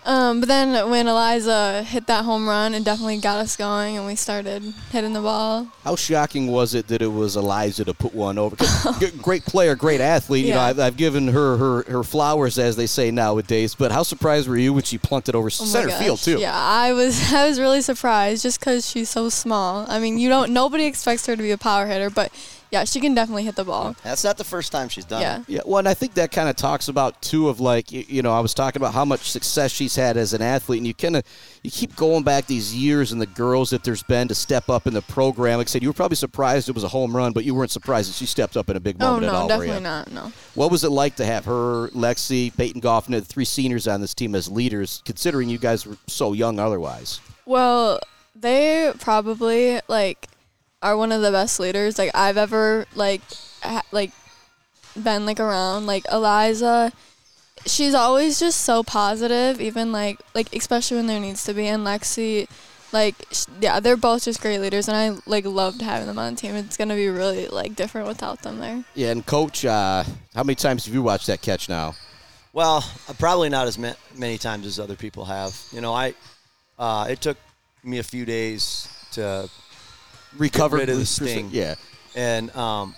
Um, 0.10 0.40
but 0.40 0.50
then 0.50 0.90
when 0.90 1.08
Eliza 1.08 1.84
hit 1.84 2.08
that 2.08 2.26
home 2.26 2.50
run, 2.50 2.74
it 2.74 2.84
definitely 2.84 3.20
got 3.20 3.38
us 3.38 3.56
going, 3.56 3.96
and 3.96 4.08
we 4.08 4.16
started 4.16 4.64
hitting 4.92 5.14
the 5.14 5.22
ball. 5.22 5.68
How 5.84 5.96
shocking 5.96 6.48
was 6.48 6.74
it 6.74 6.88
that 6.88 7.04
it 7.04 7.14
was 7.14 7.36
Eliza 7.36 7.86
to 7.86 7.94
put 7.94 8.16
one 8.16 8.40
over? 8.40 8.56
great 9.22 9.46
player, 9.46 9.76
great 9.76 10.02
athlete. 10.02 10.48
You 10.48 10.56
know, 10.56 10.62
I've, 10.62 10.80
I've, 10.80 10.98
given 10.98 11.28
her, 11.28 11.58
her 11.58 11.84
her 11.84 12.04
flowers, 12.04 12.58
as 12.58 12.76
they 12.76 12.88
say 12.88 13.12
nowadays. 13.12 13.76
But 13.76 13.92
how 13.92 14.02
surprised 14.02 14.50
were 14.50 14.58
you 14.58 14.74
when 14.74 14.82
she 14.82 14.98
plunked 14.98 15.30
it 15.30 15.36
over 15.36 15.46
oh 15.46 15.50
center 15.50 15.92
field 15.92 16.18
too? 16.18 16.40
Yeah, 16.40 16.58
I 16.58 16.92
was. 16.94 17.32
I 17.40 17.48
was 17.48 17.60
really 17.60 17.82
surprised 17.82 18.42
just 18.42 18.60
because 18.60 18.90
she's 18.90 19.10
so 19.10 19.30
small. 19.30 19.86
I 19.88 20.00
mean, 20.00 20.18
you 20.18 20.28
don't. 20.28 20.52
Nobody 20.52 20.86
expects 20.86 21.28
her 21.28 21.36
to 21.36 21.42
be 21.44 21.52
a 21.52 21.58
power 21.60 21.86
hitter, 21.86 22.10
but 22.10 22.32
yeah, 22.72 22.84
she 22.84 23.00
can 23.00 23.16
definitely 23.16 23.44
hit 23.44 23.56
the 23.56 23.64
ball. 23.64 23.96
That's 24.04 24.24
not 24.24 24.38
the 24.38 24.44
first 24.44 24.72
time 24.72 24.90
she's 24.90 25.06
done 25.06 25.22
yeah. 25.22 25.40
it. 25.40 25.44
Yeah, 25.48 25.62
well, 25.66 25.80
and 25.80 25.88
I 25.88 25.96
think 25.96 26.14
that 26.16 26.32
kind 26.32 26.48
of 26.48 26.56
talks 26.56 26.88
about 26.88 27.20
too 27.22 27.50
of 27.50 27.60
like 27.60 27.92
you 27.92 28.22
know 28.22 28.32
I 28.32 28.40
was 28.40 28.54
talking 28.54 28.80
about 28.80 28.94
how 28.94 29.06
much 29.06 29.32
success 29.32 29.72
she's 29.72 29.96
had 29.96 30.18
as 30.18 30.34
an 30.34 30.42
athlete, 30.42 30.78
and 30.78 30.86
you 30.86 30.94
kind 30.94 31.16
of 31.16 31.24
you 31.64 31.72
keep 31.72 31.96
going 31.96 32.24
back 32.24 32.46
these 32.46 32.76
years 32.76 33.12
and 33.12 33.20
the 33.20 33.26
girls 33.28 33.72
that 33.72 33.84
there's 33.84 34.04
been 34.04 34.28
to 34.28 34.36
step 34.36 34.70
up 34.70 34.86
in 34.86 34.94
the 34.94 35.02
program. 35.02 35.58
Like 35.58 35.68
I 35.68 35.70
said, 35.70 35.82
you 35.82 35.90
were 35.90 35.94
probably 35.94 36.16
surprised 36.16 36.70
it 36.70 36.76
was 36.76 36.84
a 36.84 36.90
home 36.90 37.16
run, 37.16 37.34
but 37.34 37.44
you 37.44 37.56
weren't 37.56 37.72
surprised 37.72 38.10
that 38.10 38.16
she 38.16 38.28
stepped 38.28 38.56
up 38.56 38.70
in 38.70 38.78
a 38.78 38.80
big 38.80 38.98
oh, 39.00 39.06
moment 39.06 39.24
oh, 39.24 39.28
no, 39.28 39.32
at 39.32 39.42
all. 39.42 39.48
definitely 39.48 39.82
not. 39.82 40.12
No. 40.12 40.32
What 40.54 40.70
was 40.70 40.84
it 40.84 40.90
like 40.90 41.16
to 41.16 41.26
have 41.26 41.46
her, 41.46 41.90
Lexi, 41.90 42.56
Peyton 42.56 42.82
Goff, 42.82 43.08
and 43.08 43.16
the 43.16 43.22
three 43.22 43.46
seniors 43.46 43.88
on 43.88 44.00
this 44.00 44.14
team 44.14 44.36
as 44.36 44.50
leaders, 44.50 45.02
considering 45.06 45.50
you 45.50 45.58
guys 45.58 45.88
were 45.88 45.98
so 46.08 46.34
young 46.34 46.60
otherwise? 46.60 47.20
Well, 47.46 48.00
they 48.36 48.92
probably 49.00 49.80
like 49.88 50.28
are 50.82 50.96
one 50.96 51.12
of 51.12 51.22
the 51.22 51.32
best 51.32 51.60
leaders 51.60 51.98
like 51.98 52.12
I've 52.14 52.38
ever 52.38 52.86
like 52.96 53.22
ha- 53.62 53.84
like 53.92 54.12
been 54.96 55.26
like 55.26 55.40
around. 55.40 55.86
Like 55.86 56.06
Eliza, 56.12 56.92
she's 57.66 57.94
always 57.94 58.40
just 58.40 58.62
so 58.62 58.84
positive. 58.84 59.60
Even 59.62 59.92
like 59.92 60.20
like 60.34 60.54
especially 60.56 60.98
when 60.98 61.08
there 61.08 61.20
needs 61.20 61.44
to 61.46 61.54
be. 61.54 61.68
And 61.68 61.86
Lexi, 61.86 62.48
like 62.92 63.16
sh- 63.32 63.46
yeah, 63.60 63.80
they're 63.80 63.98
both 63.98 64.24
just 64.24 64.42
great 64.42 64.60
leaders, 64.60 64.88
and 64.88 64.98
I 64.98 65.22
like 65.26 65.46
loved 65.46 65.82
having 65.82 66.08
them 66.08 66.20
on 66.20 66.36
the 66.36 66.42
team. 66.42 66.56
It's 66.56 66.78
gonna 66.78 66.96
be 66.96 67.10
really 67.10 67.48
like 67.48 67.76
different 67.76 68.08
without 68.08 68.42
them 68.42 68.60
there. 68.60 68.84
Yeah, 68.96 69.12
and 69.12 69.26
coach, 69.26 69.66
uh, 69.66 70.04
how 70.34 70.44
many 70.44 70.56
times 70.56 70.86
have 70.86 70.94
you 70.94 71.04
watched 71.04 71.28
that 71.28 71.42
catch 71.42 71.70
now? 71.70 71.96
Well, 72.52 72.84
uh, 73.08 73.14
probably 73.20 73.50
not 73.50 73.68
as 73.68 73.78
ma- 73.78 73.94
many 74.16 74.38
times 74.38 74.66
as 74.66 74.80
other 74.80 74.96
people 74.96 75.26
have. 75.26 75.60
You 75.72 75.82
know, 75.82 75.94
I 75.94 76.14
uh, 76.78 77.08
it 77.10 77.22
took 77.22 77.38
me 77.84 78.00
a 78.00 78.04
few 78.04 78.26
days 78.26 78.88
to 79.12 79.50
recovered 80.38 80.78
rid 80.78 80.90
of 80.90 80.98
the 80.98 81.06
sting. 81.06 81.50
Yeah, 81.52 81.76
and 82.16 82.56
um, 82.56 82.96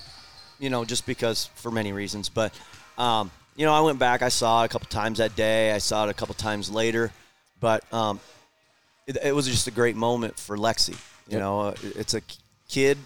you 0.59 0.69
know, 0.69 0.85
just 0.85 1.05
because 1.05 1.49
for 1.55 1.71
many 1.71 1.93
reasons. 1.93 2.29
But 2.29 2.53
um, 2.97 3.31
you 3.55 3.65
know, 3.65 3.73
I 3.73 3.81
went 3.81 3.99
back. 3.99 4.21
I 4.21 4.29
saw 4.29 4.63
it 4.63 4.65
a 4.65 4.69
couple 4.69 4.87
times 4.87 5.17
that 5.17 5.35
day. 5.35 5.71
I 5.71 5.79
saw 5.79 6.07
it 6.07 6.09
a 6.09 6.13
couple 6.13 6.35
times 6.35 6.69
later. 6.69 7.11
But 7.59 7.91
um, 7.93 8.19
it, 9.07 9.17
it, 9.23 9.35
was 9.35 9.47
just 9.47 9.67
a 9.67 9.71
great 9.71 9.95
moment 9.95 10.37
for 10.37 10.57
Lexi. 10.57 10.89
You 11.27 11.33
yep. 11.33 11.39
know, 11.39 11.61
uh, 11.61 11.75
it's 11.83 12.15
a 12.15 12.21
kid 12.67 12.97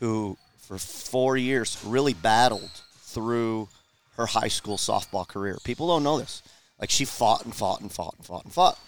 who, 0.00 0.36
for 0.58 0.78
four 0.78 1.36
years, 1.36 1.78
really 1.84 2.14
battled 2.14 2.70
through 3.00 3.68
her 4.16 4.26
high 4.26 4.48
school 4.48 4.76
softball 4.76 5.26
career. 5.26 5.56
People 5.64 5.88
don't 5.88 6.02
know 6.02 6.18
this. 6.18 6.42
Like 6.78 6.90
she 6.90 7.04
fought 7.04 7.44
and 7.44 7.54
fought 7.54 7.80
and 7.80 7.90
fought 7.90 8.14
and 8.16 8.26
fought 8.26 8.44
and 8.44 8.52
fought, 8.52 8.78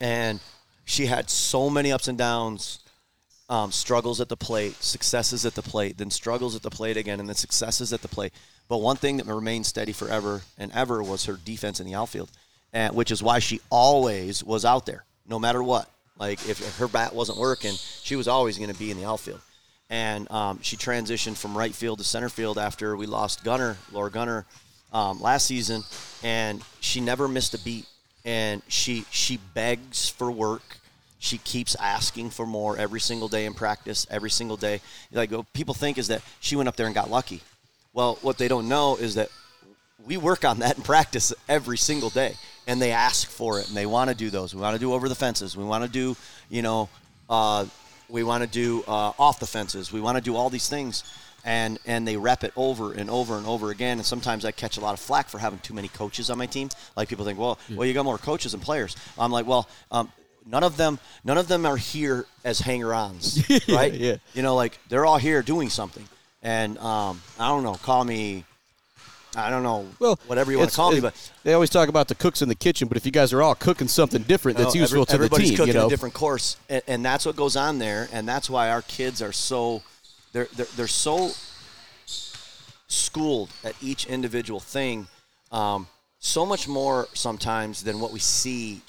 and 0.00 0.40
she 0.84 1.06
had 1.06 1.30
so 1.30 1.70
many 1.70 1.92
ups 1.92 2.08
and 2.08 2.18
downs. 2.18 2.80
Um, 3.50 3.72
struggles 3.72 4.20
at 4.20 4.28
the 4.28 4.36
plate, 4.36 4.74
successes 4.82 5.46
at 5.46 5.54
the 5.54 5.62
plate, 5.62 5.96
then 5.96 6.10
struggles 6.10 6.54
at 6.54 6.60
the 6.60 6.68
plate 6.70 6.98
again, 6.98 7.18
and 7.18 7.26
then 7.26 7.34
successes 7.34 7.94
at 7.94 8.02
the 8.02 8.08
plate. 8.08 8.32
But 8.68 8.78
one 8.78 8.96
thing 8.96 9.16
that 9.16 9.26
remained 9.26 9.64
steady 9.64 9.92
forever 9.92 10.42
and 10.58 10.70
ever 10.72 11.02
was 11.02 11.24
her 11.24 11.38
defense 11.42 11.80
in 11.80 11.86
the 11.86 11.94
outfield, 11.94 12.30
and, 12.74 12.94
which 12.94 13.10
is 13.10 13.22
why 13.22 13.38
she 13.38 13.60
always 13.70 14.44
was 14.44 14.66
out 14.66 14.84
there, 14.84 15.04
no 15.26 15.38
matter 15.38 15.62
what. 15.62 15.88
Like 16.18 16.40
if, 16.48 16.60
if 16.60 16.76
her 16.76 16.88
bat 16.88 17.14
wasn't 17.14 17.38
working, 17.38 17.72
she 18.02 18.16
was 18.16 18.28
always 18.28 18.58
going 18.58 18.72
to 18.72 18.78
be 18.78 18.90
in 18.90 18.98
the 18.98 19.06
outfield. 19.06 19.40
And 19.88 20.30
um, 20.30 20.60
she 20.60 20.76
transitioned 20.76 21.36
from 21.36 21.56
right 21.56 21.74
field 21.74 21.98
to 21.98 22.04
center 22.04 22.28
field 22.28 22.58
after 22.58 22.96
we 22.96 23.06
lost 23.06 23.44
Gunner, 23.44 23.78
Laura 23.92 24.10
Gunner, 24.10 24.44
um, 24.92 25.20
last 25.20 25.46
season, 25.46 25.82
and 26.22 26.62
she 26.80 27.00
never 27.00 27.28
missed 27.28 27.54
a 27.54 27.58
beat. 27.58 27.86
And 28.24 28.60
she 28.68 29.06
she 29.10 29.38
begs 29.54 30.10
for 30.10 30.30
work. 30.30 30.78
She 31.18 31.38
keeps 31.38 31.74
asking 31.76 32.30
for 32.30 32.46
more 32.46 32.76
every 32.76 33.00
single 33.00 33.28
day 33.28 33.44
in 33.46 33.54
practice, 33.54 34.06
every 34.10 34.30
single 34.30 34.56
day. 34.56 34.80
Like 35.12 35.30
what 35.30 35.52
people 35.52 35.74
think 35.74 35.98
is 35.98 36.08
that 36.08 36.22
she 36.40 36.56
went 36.56 36.68
up 36.68 36.76
there 36.76 36.86
and 36.86 36.94
got 36.94 37.10
lucky. 37.10 37.42
Well, 37.92 38.18
what 38.22 38.38
they 38.38 38.48
don't 38.48 38.68
know 38.68 38.96
is 38.96 39.14
that 39.16 39.28
we 40.06 40.16
work 40.16 40.44
on 40.44 40.60
that 40.60 40.76
in 40.76 40.82
practice 40.82 41.34
every 41.48 41.76
single 41.76 42.10
day, 42.10 42.34
and 42.66 42.80
they 42.80 42.92
ask 42.92 43.28
for 43.28 43.58
it, 43.58 43.68
and 43.68 43.76
they 43.76 43.86
want 43.86 44.10
to 44.10 44.16
do 44.16 44.30
those. 44.30 44.54
We 44.54 44.60
want 44.60 44.74
to 44.74 44.80
do 44.80 44.92
over 44.92 45.08
the 45.08 45.14
fences. 45.14 45.56
We 45.56 45.64
want 45.64 45.84
to 45.84 45.90
do, 45.90 46.16
you 46.48 46.62
know, 46.62 46.88
uh, 47.28 47.66
we 48.08 48.22
want 48.22 48.44
to 48.44 48.48
do 48.48 48.84
uh, 48.86 49.12
off 49.18 49.40
the 49.40 49.46
fences. 49.46 49.92
We 49.92 50.00
want 50.00 50.16
to 50.16 50.22
do 50.22 50.36
all 50.36 50.50
these 50.50 50.68
things, 50.68 51.02
and 51.44 51.78
and 51.84 52.06
they 52.06 52.16
rep 52.16 52.44
it 52.44 52.52
over 52.56 52.92
and 52.92 53.10
over 53.10 53.36
and 53.36 53.46
over 53.46 53.70
again. 53.70 53.98
And 53.98 54.06
sometimes 54.06 54.44
I 54.44 54.52
catch 54.52 54.76
a 54.76 54.80
lot 54.80 54.94
of 54.94 55.00
flack 55.00 55.28
for 55.28 55.38
having 55.38 55.58
too 55.58 55.74
many 55.74 55.88
coaches 55.88 56.30
on 56.30 56.38
my 56.38 56.46
team. 56.46 56.68
Like 56.96 57.08
people 57.08 57.24
think, 57.24 57.38
well, 57.38 57.58
well, 57.74 57.86
you 57.86 57.92
got 57.92 58.04
more 58.04 58.18
coaches 58.18 58.54
and 58.54 58.62
players. 58.62 58.96
I'm 59.18 59.32
like, 59.32 59.46
well. 59.46 59.68
Um, 59.90 60.12
None 60.50 60.64
of 60.64 60.76
them, 60.78 60.98
none 61.24 61.36
of 61.36 61.46
them 61.48 61.66
are 61.66 61.76
here 61.76 62.24
as 62.42 62.58
hanger-ons, 62.60 63.44
right? 63.68 63.92
yeah. 63.92 64.16
You 64.32 64.42
know, 64.42 64.54
like 64.54 64.78
they're 64.88 65.04
all 65.04 65.18
here 65.18 65.42
doing 65.42 65.68
something, 65.68 66.08
and 66.42 66.78
um, 66.78 67.20
I 67.38 67.48
don't 67.48 67.62
know. 67.64 67.74
Call 67.74 68.02
me, 68.04 68.44
I 69.36 69.50
don't 69.50 69.62
know, 69.62 69.86
Well, 69.98 70.18
whatever 70.26 70.50
you 70.50 70.56
want 70.58 70.70
to 70.70 70.76
call 70.76 70.90
me, 70.92 71.00
but 71.00 71.14
they 71.44 71.52
always 71.52 71.68
talk 71.68 71.90
about 71.90 72.08
the 72.08 72.14
cooks 72.14 72.40
in 72.40 72.48
the 72.48 72.54
kitchen, 72.54 72.88
but 72.88 72.96
if 72.96 73.04
you 73.04 73.12
guys 73.12 73.34
are 73.34 73.42
all 73.42 73.54
cooking 73.54 73.88
something 73.88 74.22
different 74.22 74.56
that's 74.56 74.74
Oh, 74.74 74.78
useful 74.78 75.04
every- 75.10 75.28
to 75.28 75.34
the 75.34 75.42
team, 75.42 75.56
cooking 75.56 75.74
you 75.74 75.80
know, 75.80 75.86
a 75.86 75.90
different 75.90 76.14
course, 76.14 76.56
and, 76.70 76.82
and 76.86 77.04
that's 77.04 77.26
what 77.26 77.36
goes 77.36 77.54
on 77.54 77.78
there, 77.78 78.08
and 78.10 78.26
that's 78.26 78.48
why 78.48 78.70
our 78.70 78.80
kids 78.82 79.20
are 79.20 79.32
so 79.32 79.82
they're 80.32 80.48
they're, 80.56 80.66
they're 80.76 80.86
so 80.86 81.30
schooled 82.86 83.50
at 83.64 83.74
each 83.82 84.06
individual 84.06 84.60
thing, 84.60 85.08
um, 85.52 85.86
so 86.20 86.46
much 86.46 86.66
more 86.66 87.06
sometimes 87.12 87.82
than 87.82 88.00
what 88.00 88.12
we 88.12 88.18
see 88.18 88.80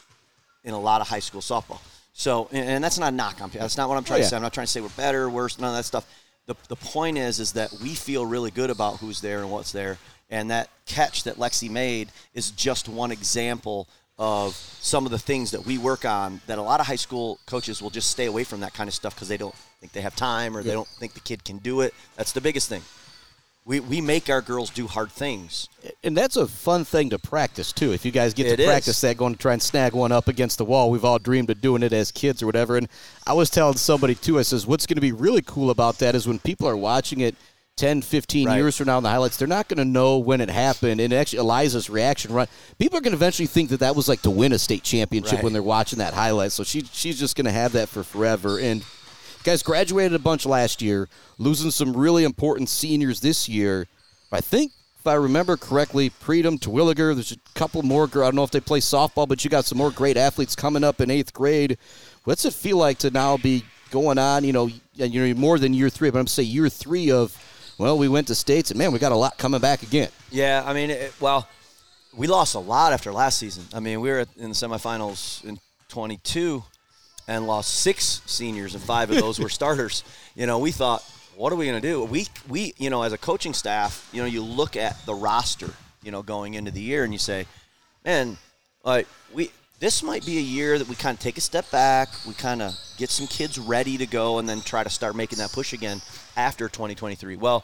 in 0.63 0.73
a 0.73 0.79
lot 0.79 1.01
of 1.01 1.07
high 1.07 1.19
school 1.19 1.41
softball. 1.41 1.79
So, 2.13 2.49
and, 2.51 2.67
and 2.69 2.83
that's 2.83 2.99
not 2.99 3.13
a 3.13 3.15
knock 3.15 3.41
on. 3.41 3.49
That's 3.49 3.77
not 3.77 3.87
what 3.89 3.97
I'm 3.97 4.03
trying 4.03 4.17
Oh, 4.17 4.19
yeah. 4.19 4.23
to 4.25 4.29
say. 4.29 4.35
I'm 4.35 4.41
not 4.41 4.53
trying 4.53 4.65
to 4.67 4.71
say 4.71 4.81
we're 4.81 4.89
better, 4.89 5.29
worse, 5.29 5.57
none 5.59 5.69
of 5.69 5.75
that 5.77 5.83
stuff. 5.85 6.05
The, 6.47 6.55
the 6.67 6.75
point 6.75 7.17
is, 7.17 7.39
is 7.39 7.53
that 7.53 7.71
we 7.81 7.95
feel 7.95 8.25
really 8.25 8.51
good 8.51 8.69
about 8.69 8.97
who's 8.97 9.21
there 9.21 9.39
and 9.39 9.51
what's 9.51 9.71
there, 9.71 9.97
and 10.29 10.49
that 10.51 10.69
catch 10.85 11.23
that 11.23 11.35
Lexi 11.37 11.69
made 11.69 12.09
is 12.33 12.51
just 12.51 12.89
one 12.89 13.11
example 13.11 13.87
of 14.17 14.53
some 14.81 15.05
of 15.05 15.11
the 15.11 15.19
things 15.19 15.51
that 15.51 15.65
we 15.65 15.77
work 15.77 16.03
on. 16.05 16.41
That 16.47 16.57
a 16.57 16.61
lot 16.61 16.79
of 16.81 16.87
high 16.87 16.95
school 16.97 17.39
coaches 17.45 17.81
will 17.81 17.89
just 17.91 18.09
stay 18.11 18.25
away 18.25 18.43
from 18.43 18.59
that 18.61 18.73
kind 18.73 18.87
of 18.87 18.93
stuff 18.93 19.15
because 19.15 19.27
they 19.29 19.37
don't 19.37 19.55
think 19.79 19.93
they 19.93 20.01
have 20.01 20.15
time 20.15 20.57
or 20.57 20.63
they 20.63 20.71
don't 20.73 20.87
think 20.87 21.13
the 21.13 21.19
kid 21.21 21.45
can 21.45 21.57
do 21.59 21.81
it. 21.81 21.93
That's 22.17 22.33
the 22.33 22.41
biggest 22.41 22.67
thing. 22.67 22.81
We, 23.69 23.79
we 23.81 24.01
make 24.01 24.31
our 24.31 24.41
girls 24.41 24.71
do 24.71 24.87
hard 24.87 25.11
things. 25.11 25.69
and 26.03 26.17
that's 26.17 26.35
a 26.37 26.47
fun 26.47 26.85
thing 26.85 27.11
to 27.11 27.19
practice 27.19 27.71
too. 27.71 27.93
If 27.93 28.03
you 28.03 28.11
guys 28.11 28.33
get 28.33 28.47
It 28.47 28.55
to 28.57 28.63
is. 28.63 28.67
practice 28.67 29.01
that, 29.01 29.15
going 29.15 29.33
to 29.33 29.39
try 29.39 29.53
and 29.53 29.61
snag 29.61 29.93
one 29.93 30.11
up 30.11 30.27
against 30.27 30.57
the 30.57 30.65
wall, 30.65 30.89
we've 30.89 31.05
all 31.05 31.19
dreamed 31.19 31.51
of 31.51 31.61
doing 31.61 31.83
it 31.83 31.93
as 31.93 32.11
kids 32.11 32.41
or 32.41 32.47
whatever. 32.47 32.77
And 32.77 32.87
I 33.27 33.33
was 33.33 33.51
telling 33.51 33.77
somebody 33.77 34.15
too, 34.15 34.39
I 34.39 34.41
says, 34.41 34.65
what's 34.65 34.87
going 34.87 34.95
to 34.95 35.01
be 35.01 35.11
really 35.11 35.43
cool 35.45 35.69
about 35.69 35.99
that 35.99 36.15
is 36.15 36.27
when 36.27 36.39
people 36.39 36.67
are 36.67 36.75
watching 36.75 37.19
it 37.19 37.35
10, 37.77 38.01
15 38.01 38.47
Right. 38.47 38.55
years 38.57 38.75
from 38.75 38.87
now 38.87 38.97
in 38.97 39.03
the 39.03 39.09
highlights, 39.09 39.37
they're 39.37 39.47
not 39.47 39.67
going 39.67 39.77
to 39.77 39.85
know 39.85 40.17
when 40.17 40.41
it 40.41 40.49
happened. 40.49 40.99
And 40.99 41.13
actually, 41.13 41.39
Eliza's 41.39 41.91
reaction, 41.91 42.33
right? 42.33 42.49
People 42.79 42.97
are 42.97 43.01
going 43.01 43.11
to 43.11 43.17
eventually 43.17 43.45
think 43.45 43.69
that 43.69 43.81
that 43.81 43.95
was 43.95 44.09
like 44.09 44.23
to 44.23 44.31
win 44.31 44.51
a 44.51 44.57
state 44.59 44.81
championship 44.83 45.35
Right. 45.35 45.43
when 45.43 45.53
they're 45.53 45.61
watching 45.63 45.99
that 45.99 46.15
highlight. 46.15 46.51
So 46.53 46.63
she 46.63 46.81
she's 46.91 47.19
just 47.19 47.35
going 47.37 47.45
to 47.45 47.51
have 47.51 47.73
that 47.73 47.87
for 47.87 48.03
forever. 48.03 48.59
And 48.59 48.83
guys 49.43 49.63
graduated 49.63 50.13
a 50.13 50.19
bunch 50.19 50.45
last 50.45 50.81
year, 50.81 51.07
losing 51.37 51.71
some 51.71 51.95
really 51.95 52.23
important 52.23 52.69
seniors 52.69 53.21
this 53.21 53.47
year. 53.49 53.87
I 54.31 54.41
think, 54.41 54.71
if 54.99 55.07
I 55.07 55.13
remember 55.13 55.55
correctly, 55.55 56.09
Predom, 56.09 56.59
Terwilliger, 56.59 57.15
there's 57.15 57.31
a 57.31 57.37
couple 57.55 57.81
more. 57.83 58.03
I 58.05 58.07
don't 58.07 58.35
know 58.35 58.43
if 58.43 58.51
they 58.51 58.59
play 58.59 58.79
softball, 58.79 59.27
but 59.27 59.43
you 59.43 59.49
got 59.49 59.65
some 59.65 59.77
more 59.77 59.91
great 59.91 60.17
athletes 60.17 60.55
coming 60.55 60.83
up 60.83 60.99
in 60.99 61.09
eighth 61.09 61.33
grade. 61.33 61.77
What's 62.25 62.43
it 62.45 62.53
feel 62.53 62.77
like 62.77 62.99
to 62.99 63.09
now 63.09 63.37
be 63.37 63.63
going 63.91 64.17
on, 64.17 64.43
you 64.43 64.53
know, 64.53 64.69
and 64.99 65.13
you're 65.13 65.33
more 65.35 65.57
than 65.57 65.73
year 65.73 65.89
three, 65.89 66.09
but 66.09 66.19
I'm 66.19 66.27
saying 66.27 66.49
year 66.49 66.69
three 66.69 67.11
of, 67.11 67.35
well, 67.77 67.97
we 67.97 68.07
went 68.07 68.27
to 68.27 68.35
states, 68.35 68.71
and 68.71 68.77
man, 68.77 68.91
we 68.91 68.99
got 68.99 69.11
a 69.11 69.15
lot 69.15 69.37
coming 69.37 69.61
back 69.61 69.83
again. 69.83 70.09
Yeah, 70.31 70.63
I 70.65 70.73
mean, 70.73 70.89
it, 70.89 71.13
well, 71.19 71.47
we 72.15 72.27
lost 72.27 72.55
a 72.55 72.59
lot 72.59 72.93
after 72.93 73.11
last 73.11 73.39
season. 73.39 73.63
I 73.73 73.79
mean, 73.79 74.01
we 74.01 74.09
were 74.09 74.25
in 74.37 74.49
the 74.49 74.55
semifinals 74.55 75.43
in 75.45 75.59
22 75.87 76.63
and 77.29 77.45
lost 77.45 77.75
six 77.75 78.23
seniors, 78.25 78.73
and 78.73 78.83
five 78.83 79.11
of 79.11 79.17
those 79.17 79.39
were 79.39 79.49
starters. 79.59 80.03
You 80.35 80.47
know, 80.47 80.57
we 80.57 80.71
thought, 80.71 81.03
what 81.37 81.53
are 81.53 81.55
we 81.55 81.67
going 81.67 81.79
to 81.79 81.87
do? 81.87 82.03
We, 82.03 82.25
we, 82.49 82.73
you 82.77 82.89
know, 82.89 83.03
as 83.03 83.13
a 83.13 83.19
coaching 83.19 83.53
staff, 83.53 84.09
you 84.11 84.19
know, 84.19 84.27
you 84.27 84.43
look 84.43 84.75
at 84.75 85.05
the 85.05 85.13
roster, 85.13 85.69
you 86.01 86.11
know, 86.11 86.23
going 86.23 86.55
into 86.55 86.71
the 86.71 86.81
year, 86.81 87.03
and 87.03 87.13
you 87.13 87.19
say, 87.19 87.45
man, 88.03 88.37
like 88.83 89.07
we. 89.31 89.51
This 89.79 90.03
might 90.03 90.25
be 90.25 90.37
a 90.37 90.41
year 90.41 90.77
that 90.77 90.89
we 90.89 90.95
kind 90.95 91.15
of 91.15 91.21
take 91.21 91.37
a 91.37 91.41
step 91.41 91.71
back. 91.71 92.09
We 92.27 92.33
kind 92.33 92.61
of 92.61 92.75
get 92.97 93.09
some 93.09 93.27
kids 93.27 93.57
ready 93.57 93.97
to 93.97 94.05
go, 94.05 94.39
and 94.39 94.49
then 94.49 94.59
try 94.59 94.83
to 94.83 94.89
start 94.89 95.15
making 95.15 95.37
that 95.37 95.53
push 95.53 95.71
again 95.71 96.01
after 96.35 96.67
2023. 96.67 97.37
Well, 97.37 97.63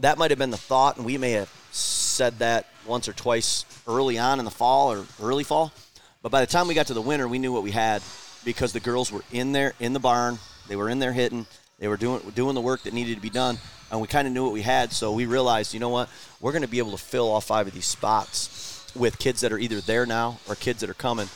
that 0.00 0.18
might 0.18 0.30
have 0.30 0.38
been 0.38 0.50
the 0.50 0.58
thought, 0.58 0.98
and 0.98 1.06
we 1.06 1.16
may 1.16 1.30
have 1.30 1.50
said 1.70 2.40
that 2.40 2.66
once 2.86 3.08
or 3.08 3.14
twice 3.14 3.64
early 3.88 4.18
on 4.18 4.40
in 4.40 4.44
the 4.44 4.50
fall 4.50 4.92
or 4.92 5.06
early 5.22 5.42
fall. 5.42 5.72
But 6.20 6.32
by 6.32 6.42
the 6.42 6.46
time 6.46 6.68
we 6.68 6.74
got 6.74 6.88
to 6.88 6.94
the 6.94 7.00
winter, 7.00 7.26
we 7.26 7.38
knew 7.38 7.50
what 7.50 7.62
we 7.62 7.70
had 7.70 8.02
because 8.46 8.72
the 8.72 8.80
girls 8.80 9.12
were 9.12 9.24
in 9.32 9.52
there 9.52 9.74
in 9.78 9.92
the 9.92 10.00
barn. 10.00 10.38
They 10.68 10.76
were 10.76 10.88
in 10.88 11.00
there 11.00 11.12
hitting. 11.12 11.46
They 11.78 11.88
were 11.88 11.98
doing 11.98 12.22
doing 12.34 12.54
the 12.54 12.62
work 12.62 12.84
that 12.84 12.94
needed 12.94 13.16
to 13.16 13.20
be 13.20 13.28
done, 13.28 13.58
and 13.90 14.00
we 14.00 14.08
kind 14.08 14.26
of 14.26 14.32
knew 14.32 14.44
what 14.44 14.54
we 14.54 14.62
had. 14.62 14.92
So 14.92 15.12
we 15.12 15.26
realized, 15.26 15.74
you 15.74 15.80
know 15.80 15.90
what, 15.90 16.08
we're 16.40 16.52
going 16.52 16.62
to 16.62 16.68
be 16.68 16.78
able 16.78 16.92
to 16.92 16.96
fill 16.96 17.28
all 17.28 17.42
five 17.42 17.66
of 17.66 17.74
these 17.74 17.84
spots 17.84 18.90
with 18.94 19.18
kids 19.18 19.42
that 19.42 19.52
are 19.52 19.58
either 19.58 19.82
there 19.82 20.06
now 20.06 20.38
or 20.48 20.54
kids 20.54 20.80
that 20.80 20.88
are 20.88 20.94
coming. 20.94 21.28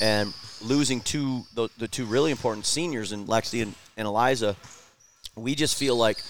And 0.00 0.32
losing 0.62 1.00
two 1.00 1.42
the, 1.54 1.68
the 1.76 1.88
two 1.88 2.06
really 2.06 2.30
important 2.30 2.64
seniors 2.64 3.12
in 3.12 3.26
Lexi 3.26 3.62
and, 3.62 3.74
and 3.98 4.06
Eliza, 4.06 4.56
we 5.36 5.54
just 5.54 5.76
feel 5.76 5.96
like 5.96 6.22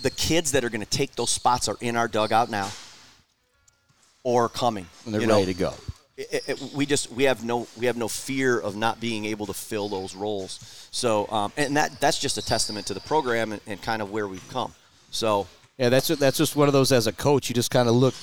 the 0.00 0.10
kids 0.10 0.52
that 0.52 0.64
are 0.64 0.70
going 0.70 0.80
to 0.80 0.86
take 0.86 1.14
those 1.16 1.30
spots 1.30 1.68
are 1.68 1.76
in 1.80 1.96
our 1.96 2.08
dugout 2.08 2.48
now 2.48 2.70
or 4.22 4.48
coming. 4.48 4.86
And 5.04 5.12
they're 5.12 5.20
you 5.20 5.26
know. 5.26 5.40
ready 5.40 5.52
to 5.52 5.58
go. 5.58 5.74
It- 6.30 6.44
it- 6.48 6.60
we 6.74 6.86
just 6.86 7.10
we 7.12 7.24
have 7.24 7.44
no 7.44 7.66
we 7.78 7.86
have 7.86 7.96
no 7.96 8.08
fear 8.08 8.58
of 8.58 8.76
not 8.76 9.00
being 9.00 9.24
able 9.24 9.46
to 9.46 9.54
fill 9.54 9.88
those 9.88 10.14
roles. 10.14 10.58
So 10.90 11.26
um, 11.30 11.52
and 11.56 11.76
that 11.76 12.00
that's 12.00 12.18
just 12.18 12.38
a 12.38 12.42
testament 12.42 12.86
to 12.86 12.94
the 12.94 13.00
program 13.00 13.52
and, 13.52 13.60
and 13.66 13.80
kind 13.82 14.02
of 14.02 14.10
where 14.10 14.26
we've 14.28 14.48
come. 14.50 14.72
So 15.10 15.46
Yeah, 15.78 15.88
that's 15.88 16.08
that's 16.08 16.36
just 16.38 16.56
one 16.56 16.68
of 16.68 16.72
those 16.74 16.92
as 16.92 17.06
a 17.06 17.12
coach. 17.12 17.48
You 17.48 17.54
just 17.54 17.70
kind 17.70 17.88
of 17.88 17.94
look, 17.94 18.14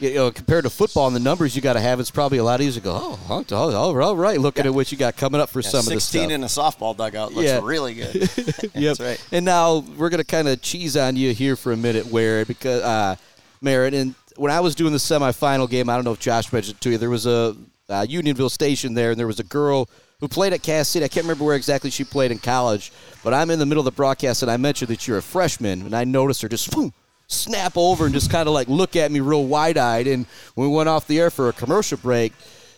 you 0.00 0.14
know, 0.14 0.30
compared 0.30 0.64
to 0.64 0.70
football 0.70 1.06
and 1.06 1.14
the 1.14 1.20
numbers 1.20 1.54
you 1.54 1.62
got 1.62 1.74
to 1.74 1.80
have, 1.80 2.00
it's 2.00 2.10
probably 2.10 2.38
a 2.38 2.44
lot 2.44 2.60
easier 2.60 2.80
to 2.80 2.84
go. 2.84 3.18
Oh, 3.30 3.44
oh, 3.52 4.00
all 4.00 4.16
right. 4.16 4.40
Looking 4.40 4.66
at 4.66 4.74
what 4.74 4.90
you 4.90 4.98
got 4.98 5.16
coming 5.16 5.40
up 5.40 5.48
for 5.50 5.60
yeah, 5.60 5.68
some 5.68 5.80
of 5.80 5.86
this 5.86 6.04
stuff. 6.04 6.22
16 6.28 6.30
in 6.32 6.42
a 6.42 6.46
softball 6.46 6.96
dugout 6.96 7.32
looks 7.32 7.46
Yeah. 7.46 7.60
really 7.62 7.94
good. 7.94 8.14
Yep. 8.74 8.96
That's 8.98 9.00
right. 9.00 9.26
And 9.32 9.44
now 9.44 9.78
we're 9.96 10.08
going 10.10 10.18
to 10.18 10.24
kind 10.24 10.48
of 10.48 10.60
cheese 10.62 10.96
on 10.96 11.14
you 11.16 11.32
here 11.32 11.54
for 11.56 11.70
a 11.72 11.76
minute, 11.76 12.06
where 12.06 12.44
because 12.44 12.82
uh, 12.82 13.16
Merritt, 13.60 13.94
and 13.94 14.14
when 14.36 14.50
I 14.50 14.60
was 14.60 14.74
doing 14.74 14.92
the 14.92 14.98
semifinal 14.98 15.68
game, 15.68 15.88
I 15.88 15.94
don't 15.94 16.04
know 16.04 16.12
if 16.12 16.20
Josh 16.20 16.52
mentioned 16.52 16.76
it 16.76 16.80
to 16.82 16.90
you, 16.90 16.98
there 16.98 17.10
was 17.10 17.26
a 17.26 17.56
uh, 17.88 18.06
Unionville 18.08 18.48
station 18.48 18.94
there, 18.94 19.10
and 19.10 19.18
there 19.18 19.26
was 19.26 19.40
a 19.40 19.44
girl 19.44 19.88
who 20.20 20.28
played 20.28 20.52
at 20.52 20.62
Cass 20.62 20.88
City. 20.88 21.04
I 21.04 21.08
can't 21.08 21.24
remember 21.24 21.44
where 21.44 21.56
exactly 21.56 21.90
she 21.90 22.04
played 22.04 22.30
in 22.30 22.38
college, 22.38 22.92
but 23.22 23.34
I'm 23.34 23.50
in 23.50 23.58
the 23.58 23.66
middle 23.66 23.80
of 23.80 23.84
the 23.84 23.92
broadcast, 23.92 24.42
and 24.42 24.50
I 24.50 24.56
mentioned 24.56 24.88
that 24.90 25.06
you're 25.06 25.18
a 25.18 25.22
freshman, 25.22 25.82
and 25.82 25.94
I 25.94 26.04
noticed 26.04 26.42
her 26.42 26.48
just 26.48 26.70
boom, 26.70 26.92
snap 27.26 27.76
over 27.76 28.04
and 28.04 28.14
just 28.14 28.30
kind 28.30 28.48
of 28.48 28.54
like 28.54 28.68
look 28.68 28.96
at 28.96 29.10
me 29.10 29.20
real 29.20 29.46
wide 29.46 29.78
eyed. 29.78 30.06
And 30.06 30.26
when 30.54 30.70
we 30.70 30.76
went 30.76 30.88
off 30.88 31.06
the 31.06 31.20
air 31.20 31.30
for 31.30 31.48
a 31.48 31.52
commercial 31.52 31.98
break, 31.98 32.32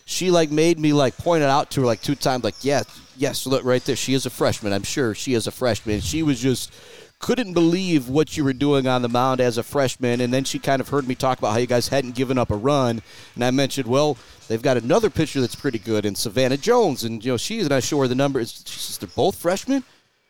she 0.05 0.31
like 0.31 0.51
made 0.51 0.79
me 0.79 0.93
like 0.93 1.17
point 1.17 1.43
it 1.43 1.49
out 1.49 1.71
to 1.71 1.81
her 1.81 1.85
like 1.85 2.01
two 2.01 2.15
times, 2.15 2.43
like, 2.43 2.55
yeah, 2.63 2.83
yes, 3.17 3.45
look 3.45 3.63
right 3.63 3.83
there. 3.83 3.95
She 3.95 4.13
is 4.13 4.25
a 4.25 4.29
freshman. 4.29 4.73
I'm 4.73 4.83
sure 4.83 5.13
she 5.15 5.33
is 5.33 5.47
a 5.47 5.51
freshman. 5.51 5.99
She 6.01 6.23
was 6.23 6.39
just 6.39 6.73
couldn't 7.19 7.53
believe 7.53 8.09
what 8.09 8.37
you 8.37 8.43
were 8.43 8.53
doing 8.53 8.87
on 8.87 9.01
the 9.01 9.09
mound 9.09 9.41
as 9.41 9.57
a 9.57 9.63
freshman. 9.63 10.21
And 10.21 10.31
then 10.33 10.43
she 10.43 10.59
kind 10.59 10.79
of 10.79 10.89
heard 10.89 11.07
me 11.07 11.15
talk 11.15 11.39
about 11.39 11.51
how 11.51 11.57
you 11.57 11.65
guys 11.67 11.87
hadn't 11.87 12.15
given 12.15 12.37
up 12.37 12.51
a 12.51 12.55
run. 12.55 13.01
And 13.35 13.43
I 13.43 13.51
mentioned, 13.51 13.87
well, 13.87 14.17
they've 14.47 14.61
got 14.61 14.77
another 14.77 15.09
pitcher 15.09 15.41
that's 15.41 15.55
pretty 15.55 15.79
good 15.79 16.05
in 16.05 16.13
Savannah 16.15 16.57
Jones. 16.57 17.03
And, 17.03 17.23
you 17.25 17.31
know, 17.33 17.37
she's 17.37 17.67
not 17.69 17.81
sure 17.83 18.07
the 18.07 18.13
number 18.15 18.39
is. 18.39 18.63
She 18.67 18.79
says, 18.79 18.97
they're 18.99 19.09
both 19.15 19.35
freshmen? 19.35 19.83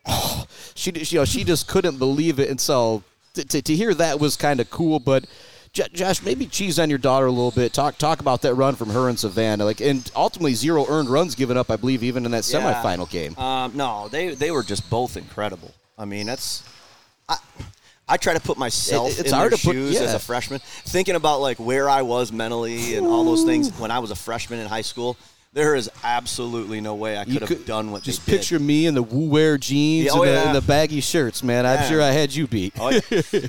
she, 0.75 0.91
you 0.94 1.20
know, 1.20 1.25
she 1.25 1.44
just 1.44 1.67
couldn't 1.67 1.98
believe 1.98 2.39
it. 2.39 2.50
And 2.50 2.60
so 2.60 3.03
to, 3.34 3.44
to, 3.46 3.62
to 3.62 3.75
hear 3.75 3.94
that 3.94 4.20
was 4.20 4.36
kind 4.38 4.60
of 4.60 4.70
cool. 4.70 5.00
But 5.00 5.25
J- 5.74 5.89
Josh, 5.94 6.24
maybe 6.24 6.46
cheese 6.46 6.79
on 6.79 6.89
your 6.89 7.00
daughter 7.00 7.25
a 7.25 7.32
little 7.32 7.51
bit. 7.51 7.74
Talk 7.74 7.98
talk 7.98 8.20
about 8.22 8.41
that 8.44 8.56
run 8.56 8.75
from 8.75 8.89
her 8.91 9.10
and 9.10 9.20
Savannah, 9.20 9.65
like, 9.65 9.82
and 9.82 10.10
ultimately 10.15 10.53
zero 10.53 10.86
earned 10.88 11.10
runs 11.10 11.36
given 11.36 11.58
up. 11.58 11.70
I 11.70 11.75
believe 11.75 12.03
even 12.03 12.25
in 12.25 12.32
that 12.32 12.50
Yeah. 12.50 12.62
semifinal 12.62 13.10
game. 13.10 13.38
Um, 13.38 13.74
no, 13.75 14.08
they 14.08 14.34
they 14.34 14.51
were 14.51 14.63
just 14.63 14.89
both 14.89 15.17
incredible. 15.17 15.74
I 15.98 16.06
mean, 16.06 16.25
that's 16.27 16.63
I 17.30 17.38
I 18.10 18.18
try 18.18 18.34
to 18.34 18.40
put 18.40 18.58
myself 18.58 19.10
It- 19.12 19.20
it's 19.20 19.30
in 19.30 19.36
hard 19.36 19.52
their 19.52 19.58
to 19.58 19.64
put- 19.66 19.74
shoes 19.74 19.98
as 20.00 20.14
a 20.14 20.20
freshman, 20.20 20.62
thinking 20.86 21.16
about 21.16 21.42
like 21.42 21.58
where 21.58 21.90
I 21.90 22.02
was 22.04 22.32
mentally 22.32 22.96
and 22.96 23.06
all 23.06 23.24
those 23.26 23.44
things 23.44 23.70
when 23.78 23.92
I 23.92 24.00
was 24.00 24.12
a 24.12 24.16
freshman 24.16 24.60
in 24.60 24.68
high 24.68 24.82
school. 24.82 25.18
There 25.54 25.76
is 25.76 25.90
absolutely 26.04 26.82
no 26.82 26.94
way 26.94 27.18
I 27.18 27.26
could 27.26 27.42
have 27.42 27.66
done 27.66 27.92
what 27.92 28.04
just 28.04 28.24
they 28.26 28.34
did. 28.34 28.38
picture 28.40 28.60
me 28.60 28.86
in 28.86 28.94
the 28.94 29.02
Woo 29.02 29.28
Wear 29.30 29.58
jeans 29.58 30.06
Yeah, 30.06 30.12
oh, 30.12 30.22
and, 30.22 30.30
oh, 30.30 30.34
the, 30.34 30.38
yeah. 30.40 30.48
and 30.48 30.56
the 30.56 30.62
baggy 30.62 31.02
shirts, 31.02 31.42
man. 31.42 31.66
I'm 31.66 31.80
Yeah. 31.80 31.90
sure 31.90 32.02
I 32.02 32.12
had 32.12 32.36
you 32.36 32.46
beat. 32.48 32.74
Oh, 32.80 32.90
yeah. 32.90 33.00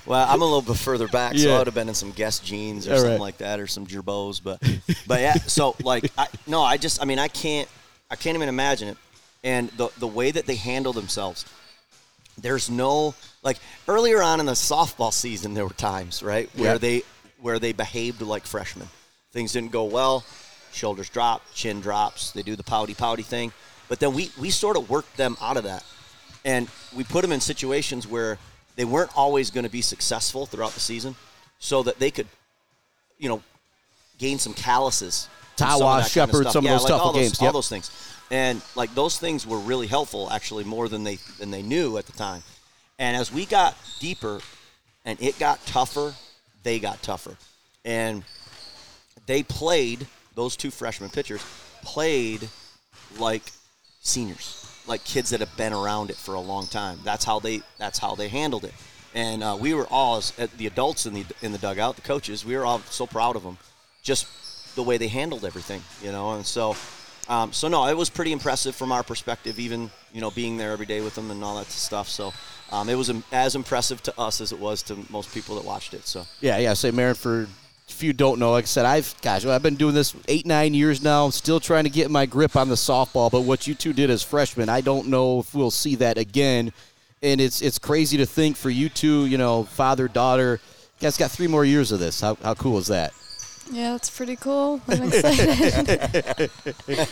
well, 0.07 0.27
I'm 0.27 0.41
a 0.41 0.45
little 0.45 0.63
bit 0.63 0.77
further 0.77 1.07
back, 1.09 1.37
so 1.37 1.55
I 1.55 1.59
would 1.59 1.67
have 1.67 1.75
been 1.75 1.89
in 1.89 1.95
some 1.95 2.13
Guess 2.13 2.39
jeans 2.39 2.89
or 2.89 2.93
All 2.93 2.99
something 2.99 3.13
right. 3.15 3.21
like 3.21 3.39
that, 3.39 3.61
or 3.61 3.67
some 3.67 3.87
Girbauds. 3.87 4.41
But, 4.43 4.59
but 5.07 5.21
yeah. 5.21 5.35
So 5.49 5.77
like, 5.83 6.11
I, 6.17 6.29
no, 6.47 6.63
I 6.63 6.79
just, 6.79 7.03
I 7.03 7.05
mean, 7.05 7.19
I 7.19 7.29
can't, 7.29 7.69
I 8.11 8.17
can't 8.17 8.37
even 8.37 8.49
imagine 8.49 8.89
it. 8.89 8.97
And 9.45 9.69
the 9.77 9.91
the 9.99 10.07
way 10.09 10.31
that 10.31 10.47
they 10.47 10.55
handle 10.57 10.93
themselves, 10.95 11.45
there's 12.42 12.71
no 12.71 13.14
like 13.42 13.59
earlier 13.87 14.23
on 14.23 14.40
in 14.40 14.47
the 14.47 14.52
softball 14.52 15.12
season, 15.12 15.54
there 15.54 15.64
were 15.64 15.75
times 15.75 16.23
right 16.23 16.49
where 16.54 16.73
Yeah. 16.75 16.78
they 16.78 17.02
where 17.40 17.59
they 17.59 17.73
behaved 17.73 18.21
like 18.23 18.45
freshmen. 18.47 18.88
Things 19.33 19.52
didn't 19.52 19.71
go 19.73 19.85
well, 19.85 20.25
shoulders 20.73 21.09
drop, 21.09 21.42
chin 21.54 21.80
drops. 21.80 22.33
They 22.33 22.42
do 22.42 22.57
the 22.57 22.62
pouty 22.64 22.95
pouty 22.95 23.23
thing, 23.23 23.52
but 23.88 24.00
then 24.00 24.14
we 24.14 24.30
we 24.38 24.50
sort 24.50 24.76
of 24.76 24.88
worked 24.90 25.16
them 25.16 25.37
out 25.40 25.57
of 25.57 25.64
that 25.64 25.85
and 26.45 26.68
we 26.97 27.04
put 27.04 27.23
them 27.23 27.33
in 27.33 27.40
situations 27.40 28.07
where 28.07 28.38
they 28.76 28.85
weren't 28.85 29.11
always 29.16 29.50
going 29.50 29.64
to 29.64 29.71
be 29.71 29.83
successful 29.83 30.47
throughout 30.47 30.73
the 30.73 30.80
season, 30.80 31.16
so 31.59 31.83
that 31.83 31.99
they 31.99 32.11
could, 32.12 32.28
you 33.18 33.28
know, 33.28 33.42
gain 34.18 34.38
some 34.38 34.54
calluses. 34.54 35.28
some 35.57 35.68
Tawa, 35.68 35.73
of 35.75 35.80
that 35.80 36.00
kind 36.02 36.11
Shepherd, 36.12 36.50
some 36.52 36.64
of 36.64 36.71
those 36.71 36.83
like 36.85 36.90
tougher 36.90 37.02
all 37.02 37.12
those, 37.12 37.23
games, 37.23 37.42
all 37.42 37.52
those 37.52 37.68
things, 37.68 37.90
and 38.31 38.63
like 38.75 38.95
those 38.95 39.19
things 39.19 39.47
were 39.47 39.59
really 39.59 39.87
helpful, 39.87 40.31
actually, 40.31 40.65
more 40.65 40.89
than 40.89 41.05
they 41.05 41.19
than 41.39 41.51
they 41.51 41.63
knew 41.63 41.99
at 41.99 42.07
the 42.07 42.13
time. 42.13 42.43
And 42.99 43.17
as 43.17 43.33
we 43.33 43.47
got 43.47 43.77
deeper, 44.01 44.41
and 45.05 45.21
it 45.23 45.39
got 45.39 45.65
tougher, 45.67 46.15
they 46.63 46.79
got 46.79 47.03
tougher, 47.03 47.37
and 47.85 48.25
they 49.27 49.43
played 49.43 50.07
those 50.35 50.57
two 50.57 50.71
freshman 50.71 51.11
pitchers 51.11 51.45
played 51.83 52.49
like 53.19 53.43
seniors, 54.01 54.67
like 54.87 55.05
kids 55.05 55.31
that 55.31 55.41
have 55.41 55.57
been 55.57 55.73
around 55.73 56.11
it 56.11 56.17
for 56.17 56.35
a 56.35 56.41
long 56.41 56.67
time. 56.67 56.99
That's 57.05 57.25
how 57.25 57.41
they 57.41 57.63
that's 57.79 57.99
how 57.99 58.15
they 58.15 58.29
handled 58.29 58.65
it. 58.65 58.75
And 59.15 59.43
uh, 59.43 59.57
we 59.59 59.75
were 59.75 59.87
all 59.87 60.23
the 60.57 60.67
adults 60.67 61.07
in 61.07 61.15
the 61.15 61.25
in 61.43 61.53
the 61.53 61.59
dugout, 61.59 61.97
the 61.97 62.03
coaches. 62.03 62.45
We 62.45 62.57
were 62.57 62.65
all 62.65 62.81
so 62.81 63.07
proud 63.07 63.37
of 63.37 63.43
them, 63.43 63.59
just 64.03 64.27
the 64.77 64.83
way 64.83 64.99
they 64.99 65.09
handled 65.09 65.45
everything, 65.45 65.83
you 66.03 66.13
know. 66.13 66.33
And 66.35 66.47
so, 66.47 66.77
um, 67.29 67.53
so 67.53 67.69
no, 67.69 67.87
it 67.87 67.97
was 67.97 68.11
pretty 68.11 68.33
impressive 68.33 68.75
from 68.75 68.93
our 68.93 69.03
perspective, 69.03 69.59
even 69.59 69.91
you 70.13 70.21
know 70.21 70.31
being 70.31 70.57
there 70.57 70.73
every 70.73 70.87
day 70.87 71.01
with 71.01 71.15
them 71.15 71.31
and 71.31 71.43
all 71.43 71.57
that 71.57 71.67
stuff. 71.67 72.09
So. 72.09 72.33
Um, 72.71 72.91
it 72.91 72.97
was 72.97 73.11
as 73.33 73.55
impressive 73.55 74.03
to 74.03 74.21
us 74.21 74.43
as 74.43 74.53
it 74.53 74.59
was 74.59 74.83
to 74.83 74.99
most 75.09 75.33
people 75.33 75.55
that 75.57 75.65
watched 75.65 75.95
it. 75.95 76.07
So 76.07 76.27
Yeah, 76.41 76.59
yeah. 76.59 76.75
Say, 76.75 76.91
Mairin, 76.91 77.17
for 77.17 77.49
if 77.89 78.03
you 78.03 78.13
don't 78.13 78.39
know, 78.39 78.53
like 78.53 78.65
I 78.65 78.67
said, 78.67 78.85
I've 78.85 79.15
gosh, 79.23 79.45
I've 79.45 79.63
been 79.63 79.77
doing 79.77 79.95
this 79.95 80.15
eight, 80.29 80.47
nine 80.47 80.75
years 80.75 81.03
now. 81.03 81.31
Still 81.31 81.61
trying 81.61 81.85
to 81.85 81.91
get 81.91 82.11
my 82.11 82.27
grip 82.27 82.57
on 82.57 82.69
the 82.69 82.75
softball. 82.75 83.31
But 83.31 83.43
what 83.43 83.67
you 83.67 83.75
two 83.75 83.93
did 83.93 84.11
as 84.11 84.23
freshmen, 84.23 84.69
I 84.69 84.81
don't 84.81 85.09
know 85.09 85.41
if 85.41 85.55
we'll 85.55 85.71
see 85.71 85.95
that 85.97 86.19
again. 86.19 86.73
And 87.23 87.41
it's 87.41 87.63
it's 87.63 87.79
crazy 87.79 88.19
to 88.19 88.27
think 88.27 88.57
for 88.57 88.71
you 88.71 88.89
two, 88.89 89.27
you 89.27 89.39
know, 89.39 89.65
father 89.65 90.07
daughter. 90.07 90.61
You 90.63 91.03
guys 91.03 91.17
got 91.17 91.31
three 91.31 91.47
more 91.47 91.65
years 91.65 91.91
of 91.91 92.01
this. 92.01 92.21
How 92.21 92.37
how 92.43 92.55
cool 92.55 92.79
is 92.79 92.89
that? 92.89 93.13
Yeah, 93.71 93.93
that's 93.93 94.11
pretty 94.11 94.37
cool. 94.37 94.81
I'm 94.89 95.03
excited. 95.05 96.51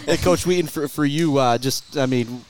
Hey, 0.06 0.16
Coach 0.18 0.46
Wheaton, 0.46 0.68
for 0.68 0.88
for 0.88 1.04
you, 1.04 1.38
uh, 1.38 1.58
just 1.58 1.96
I 1.96 2.06
mean, 2.06 2.44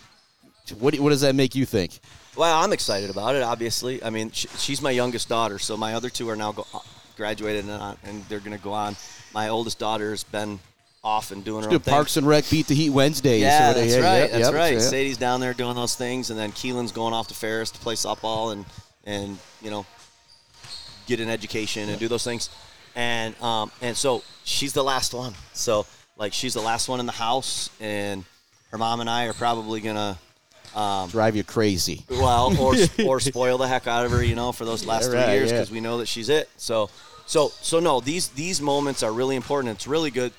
what 0.79 0.95
what 1.01 1.11
does 1.11 1.21
that 1.23 1.35
make 1.35 1.55
you 1.55 1.67
think? 1.67 1.99
Well, 2.37 2.63
I'm 2.63 2.73
excited 2.73 3.11
about 3.11 3.35
it. 3.35 3.43
Obviously, 3.43 4.03
I 4.05 4.11
mean, 4.11 4.31
sh- 4.31 4.47
she's 4.59 4.83
my 4.83 4.91
youngest 4.91 5.29
daughter, 5.29 5.59
so 5.59 5.77
my 5.77 5.95
other 5.95 6.11
two 6.11 6.29
are 6.29 6.37
now 6.37 6.53
go- 6.53 6.67
uh, 6.75 6.81
graduated 7.17 7.65
and, 7.65 7.71
uh, 7.73 7.95
and 8.05 8.23
they're 8.27 8.41
going 8.41 8.57
to 8.57 8.63
go 8.63 8.73
on. 8.73 8.95
My 9.33 9.49
oldest 9.49 9.79
daughter 9.79 10.11
has 10.11 10.23
been 10.23 10.59
off 11.03 11.31
and 11.31 11.43
doing 11.45 11.63
her 11.63 11.69
own 11.71 11.75
Good 11.77 11.85
thing. 11.85 11.95
Parks 11.95 12.17
and 12.19 12.27
Rec 12.27 12.45
beat 12.51 12.67
the 12.67 12.75
Heat 12.75 12.91
Wednesdays. 12.91 13.41
yeah, 13.41 13.73
So, 13.73 13.81
that's 13.81 13.95
yeah, 13.95 14.01
right. 14.03 14.19
yep, 14.19 14.31
that's 14.33 14.45
yep, 14.47 14.55
right. 14.55 14.73
yeah. 14.75 14.81
Sadie's 14.81 15.17
down 15.17 15.41
there 15.41 15.55
doing 15.55 15.77
those 15.77 15.95
things, 15.95 16.29
and 16.31 16.39
then 16.39 16.53
Keelan's 16.53 16.93
going 16.93 17.15
off 17.15 17.29
to 17.29 17.35
Ferris 17.35 17.71
to 17.71 17.79
play 17.79 17.95
softball 17.95 18.53
and 18.53 18.65
and 19.05 19.39
you 19.63 19.71
know 19.71 19.87
get 21.07 21.21
an 21.21 21.31
education 21.31 21.89
and 21.89 21.99
do 21.99 22.09
those 22.09 22.25
things. 22.25 22.51
And 22.97 23.41
um, 23.41 23.71
and 23.81 23.97
so 23.97 24.23
she's 24.45 24.73
the 24.73 24.83
last 24.83 25.15
one. 25.15 25.35
So 25.53 25.87
like 26.17 26.33
she's 26.33 26.55
the 26.55 26.63
last 26.63 26.89
one 26.89 26.99
in 26.99 27.07
the 27.07 27.13
house, 27.13 27.71
and 27.79 28.25
her 28.71 28.79
mom 28.79 29.01
and 29.01 29.09
I 29.09 29.27
are 29.27 29.35
probably 29.35 29.81
gonna 29.81 30.19
Drive 31.09 31.37
you 31.37 31.45
crazy. 31.45 32.05
well, 32.11 32.55
or 32.61 32.75
or 33.07 33.21
spoil 33.21 33.57
the 33.59 33.67
heck 33.67 33.87
out 33.87 34.05
of 34.05 34.11
her, 34.13 34.23
you 34.23 34.35
know, 34.35 34.53
for 34.53 34.65
those 34.65 34.85
last 34.85 35.05
Yeah, 35.05 35.11
three 35.11 35.19
right, 35.21 35.33
years 35.35 35.51
yeah. 35.51 35.59
because 35.59 35.71
we 35.71 35.81
know 35.81 35.99
that 35.99 36.07
she's 36.07 36.29
it. 36.29 36.51
So, 36.59 36.91
so, 37.27 37.49
so 37.49 37.81
no, 37.81 38.01
these 38.01 38.29
these 38.29 38.61
moments 38.61 39.03
are 39.03 39.13
really 39.13 39.37
important. 39.37 39.75
It's 39.75 39.87
really 39.87 40.11
good 40.11 40.33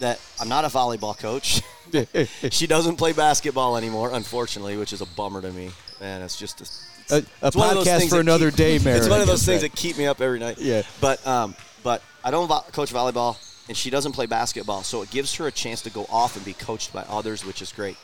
that 0.00 0.20
I'm 0.40 0.48
not 0.48 0.64
a 0.64 0.68
volleyball 0.68 1.16
coach. 1.16 1.62
she 2.52 2.66
doesn't 2.66 2.96
play 2.96 3.12
basketball 3.12 3.76
anymore, 3.76 4.10
unfortunately, 4.12 4.76
which 4.76 4.92
is 4.92 5.00
a 5.00 5.06
bummer 5.06 5.40
to 5.40 5.52
me. 5.52 5.70
Man, 6.00 6.20
it's 6.22 6.36
just 6.36 6.60
a, 6.60 7.14
A, 7.14 7.18
a 7.18 7.46
it's 7.46 7.56
one 7.56 7.70
of 7.70 7.76
those 7.76 7.86
podcast 7.86 8.08
for 8.10 8.20
another 8.20 8.50
keep- 8.50 8.58
day, 8.58 8.78
Mary. 8.80 8.98
It's 8.98 9.08
one 9.08 9.20
of 9.20 9.28
those 9.28 9.44
things 9.46 9.62
right. 9.62 9.70
that 9.70 9.78
keep 9.78 9.96
me 9.96 10.06
up 10.06 10.20
every 10.20 10.40
night. 10.40 10.58
Yeah. 10.58 10.82
But 11.00 11.24
um, 11.26 11.54
but 11.86 12.02
I 12.24 12.32
don't 12.32 12.48
coach 12.72 12.92
volleyball, 12.92 13.36
and 13.68 13.76
she 13.76 13.90
doesn't 13.90 14.10
play 14.10 14.26
basketball, 14.26 14.82
so 14.82 15.02
it 15.02 15.10
gives 15.12 15.36
her 15.36 15.46
a 15.46 15.52
chance 15.52 15.82
to 15.82 15.90
go 15.90 16.04
off 16.10 16.34
and 16.34 16.44
be 16.44 16.52
coached 16.52 16.92
by 16.92 17.02
others, 17.02 17.44
which 17.46 17.62
is 17.62 17.72
great. 17.72 17.96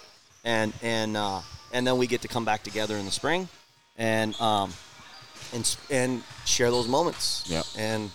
And 0.44 0.72
and 0.82 1.16
uh, 1.16 1.40
and 1.72 1.84
then 1.84 1.98
we 1.98 2.06
get 2.06 2.20
to 2.20 2.28
come 2.28 2.44
back 2.44 2.62
together 2.62 2.96
in 2.96 3.06
the 3.06 3.10
spring, 3.10 3.48
and 3.98 4.40
um, 4.40 4.72
and 5.52 5.76
and 5.90 6.22
share 6.44 6.70
those 6.70 6.86
moments. 6.86 7.42
Yep. 7.48 7.64
And 7.76 8.10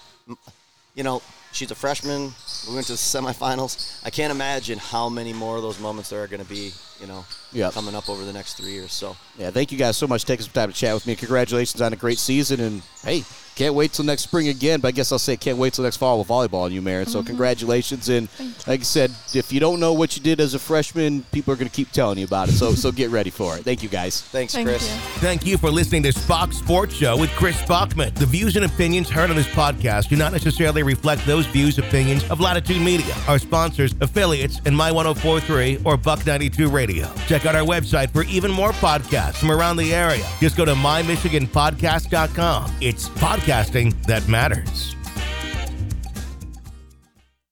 you 0.95 1.03
know, 1.03 1.21
she's 1.51 1.69
a 1.71 1.75
freshman. 1.75 2.31
We 2.69 2.73
went 2.73 2.87
to 2.87 2.93
the 2.93 2.97
semifinals. 2.97 4.01
I 4.05 4.09
can't 4.09 4.31
imagine 4.31 4.79
how 4.79 5.09
many 5.09 5.33
more 5.33 5.57
of 5.57 5.63
those 5.63 5.81
moments 5.81 6.09
there 6.11 6.23
are 6.23 6.27
going 6.27 6.43
to 6.43 6.49
be. 6.49 6.71
You 7.01 7.07
know, 7.07 7.25
Yep. 7.51 7.73
coming 7.73 7.93
up 7.93 8.09
over 8.09 8.23
the 8.23 8.33
next 8.33 8.55
three 8.55 8.71
years. 8.71 8.93
So. 8.93 9.17
Yeah, 9.37 9.51
thank 9.51 9.71
you 9.73 9.77
guys 9.77 9.97
so 9.97 10.07
much 10.07 10.21
for 10.21 10.27
taking 10.29 10.45
some 10.45 10.53
time 10.53 10.71
to 10.71 10.75
chat 10.75 10.93
with 10.93 11.05
me. 11.05 11.15
Congratulations 11.15 11.81
on 11.81 11.91
a 11.91 11.95
great 11.97 12.17
season, 12.19 12.59
and 12.61 12.81
hey, 13.03 13.23
can't 13.57 13.73
wait 13.73 13.91
till 13.91 14.05
next 14.05 14.21
spring 14.21 14.49
again. 14.49 14.79
But 14.79 14.89
I 14.89 14.91
guess 14.91 15.11
I'll 15.11 15.19
say 15.19 15.35
can't 15.35 15.57
wait 15.57 15.73
till 15.73 15.83
next 15.83 15.97
fall 15.97 16.19
with 16.19 16.27
volleyball 16.27 16.65
and 16.65 16.73
you, 16.73 16.81
Mairin. 16.81 17.07
So 17.07 17.19
mm-hmm. 17.19 17.27
congratulations, 17.27 18.07
and 18.07 18.29
like 18.67 18.81
I 18.81 18.83
said, 18.83 19.11
if 19.33 19.51
you 19.51 19.59
don't 19.59 19.79
know 19.79 19.93
what 19.93 20.15
you 20.15 20.23
did 20.23 20.39
as 20.39 20.53
a 20.53 20.59
freshman, 20.59 21.23
people 21.31 21.53
are 21.53 21.57
going 21.57 21.69
to 21.69 21.75
keep 21.75 21.91
telling 21.91 22.19
you 22.19 22.25
about 22.25 22.49
it. 22.49 22.53
So 22.53 22.73
so 22.73 22.91
get 22.91 23.09
ready 23.09 23.31
for 23.31 23.57
it. 23.57 23.63
Thank 23.63 23.83
you 23.83 23.89
guys. 23.89 24.21
Thanks, 24.21 24.53
Thank 24.53 24.67
Chris. 24.67 24.87
you. 24.87 25.01
Thank 25.19 25.45
you 25.45 25.57
for 25.57 25.71
listening 25.71 26.03
to 26.03 26.11
Spach's 26.11 26.57
Sports 26.57 26.95
Show 26.95 27.17
with 27.17 27.31
Chris 27.31 27.59
Spachman. 27.61 28.13
The 28.13 28.25
views 28.25 28.55
and 28.55 28.65
opinions 28.65 29.09
heard 29.09 29.29
on 29.29 29.35
this 29.35 29.47
podcast 29.47 30.09
do 30.09 30.15
not 30.15 30.31
necessarily 30.31 30.83
reflect 30.83 31.25
those 31.25 31.45
views, 31.47 31.79
opinions 31.79 32.29
of 32.29 32.39
Latitude 32.39 32.81
Media, 32.81 33.15
our 33.27 33.39
sponsors, 33.39 33.95
affiliates, 34.01 34.61
and 34.65 34.77
My 34.77 34.91
1043 34.91 35.81
or 35.83 35.97
Buck 35.97 36.25
92 36.25 36.69
Radio. 36.69 37.11
Check 37.27 37.45
out 37.45 37.55
our 37.55 37.65
website 37.65 38.11
for 38.11 38.23
even 38.25 38.51
more 38.51 38.71
podcasts 38.73 39.37
from 39.37 39.51
around 39.51 39.77
the 39.77 39.93
area. 39.93 40.27
Just 40.39 40.57
go 40.57 40.65
to 40.65 40.73
mymichiganpodcast.com. 40.73 42.75
It's 42.81 43.09
podcasting 43.47 43.93
that 44.07 44.27
matters. 44.27 44.96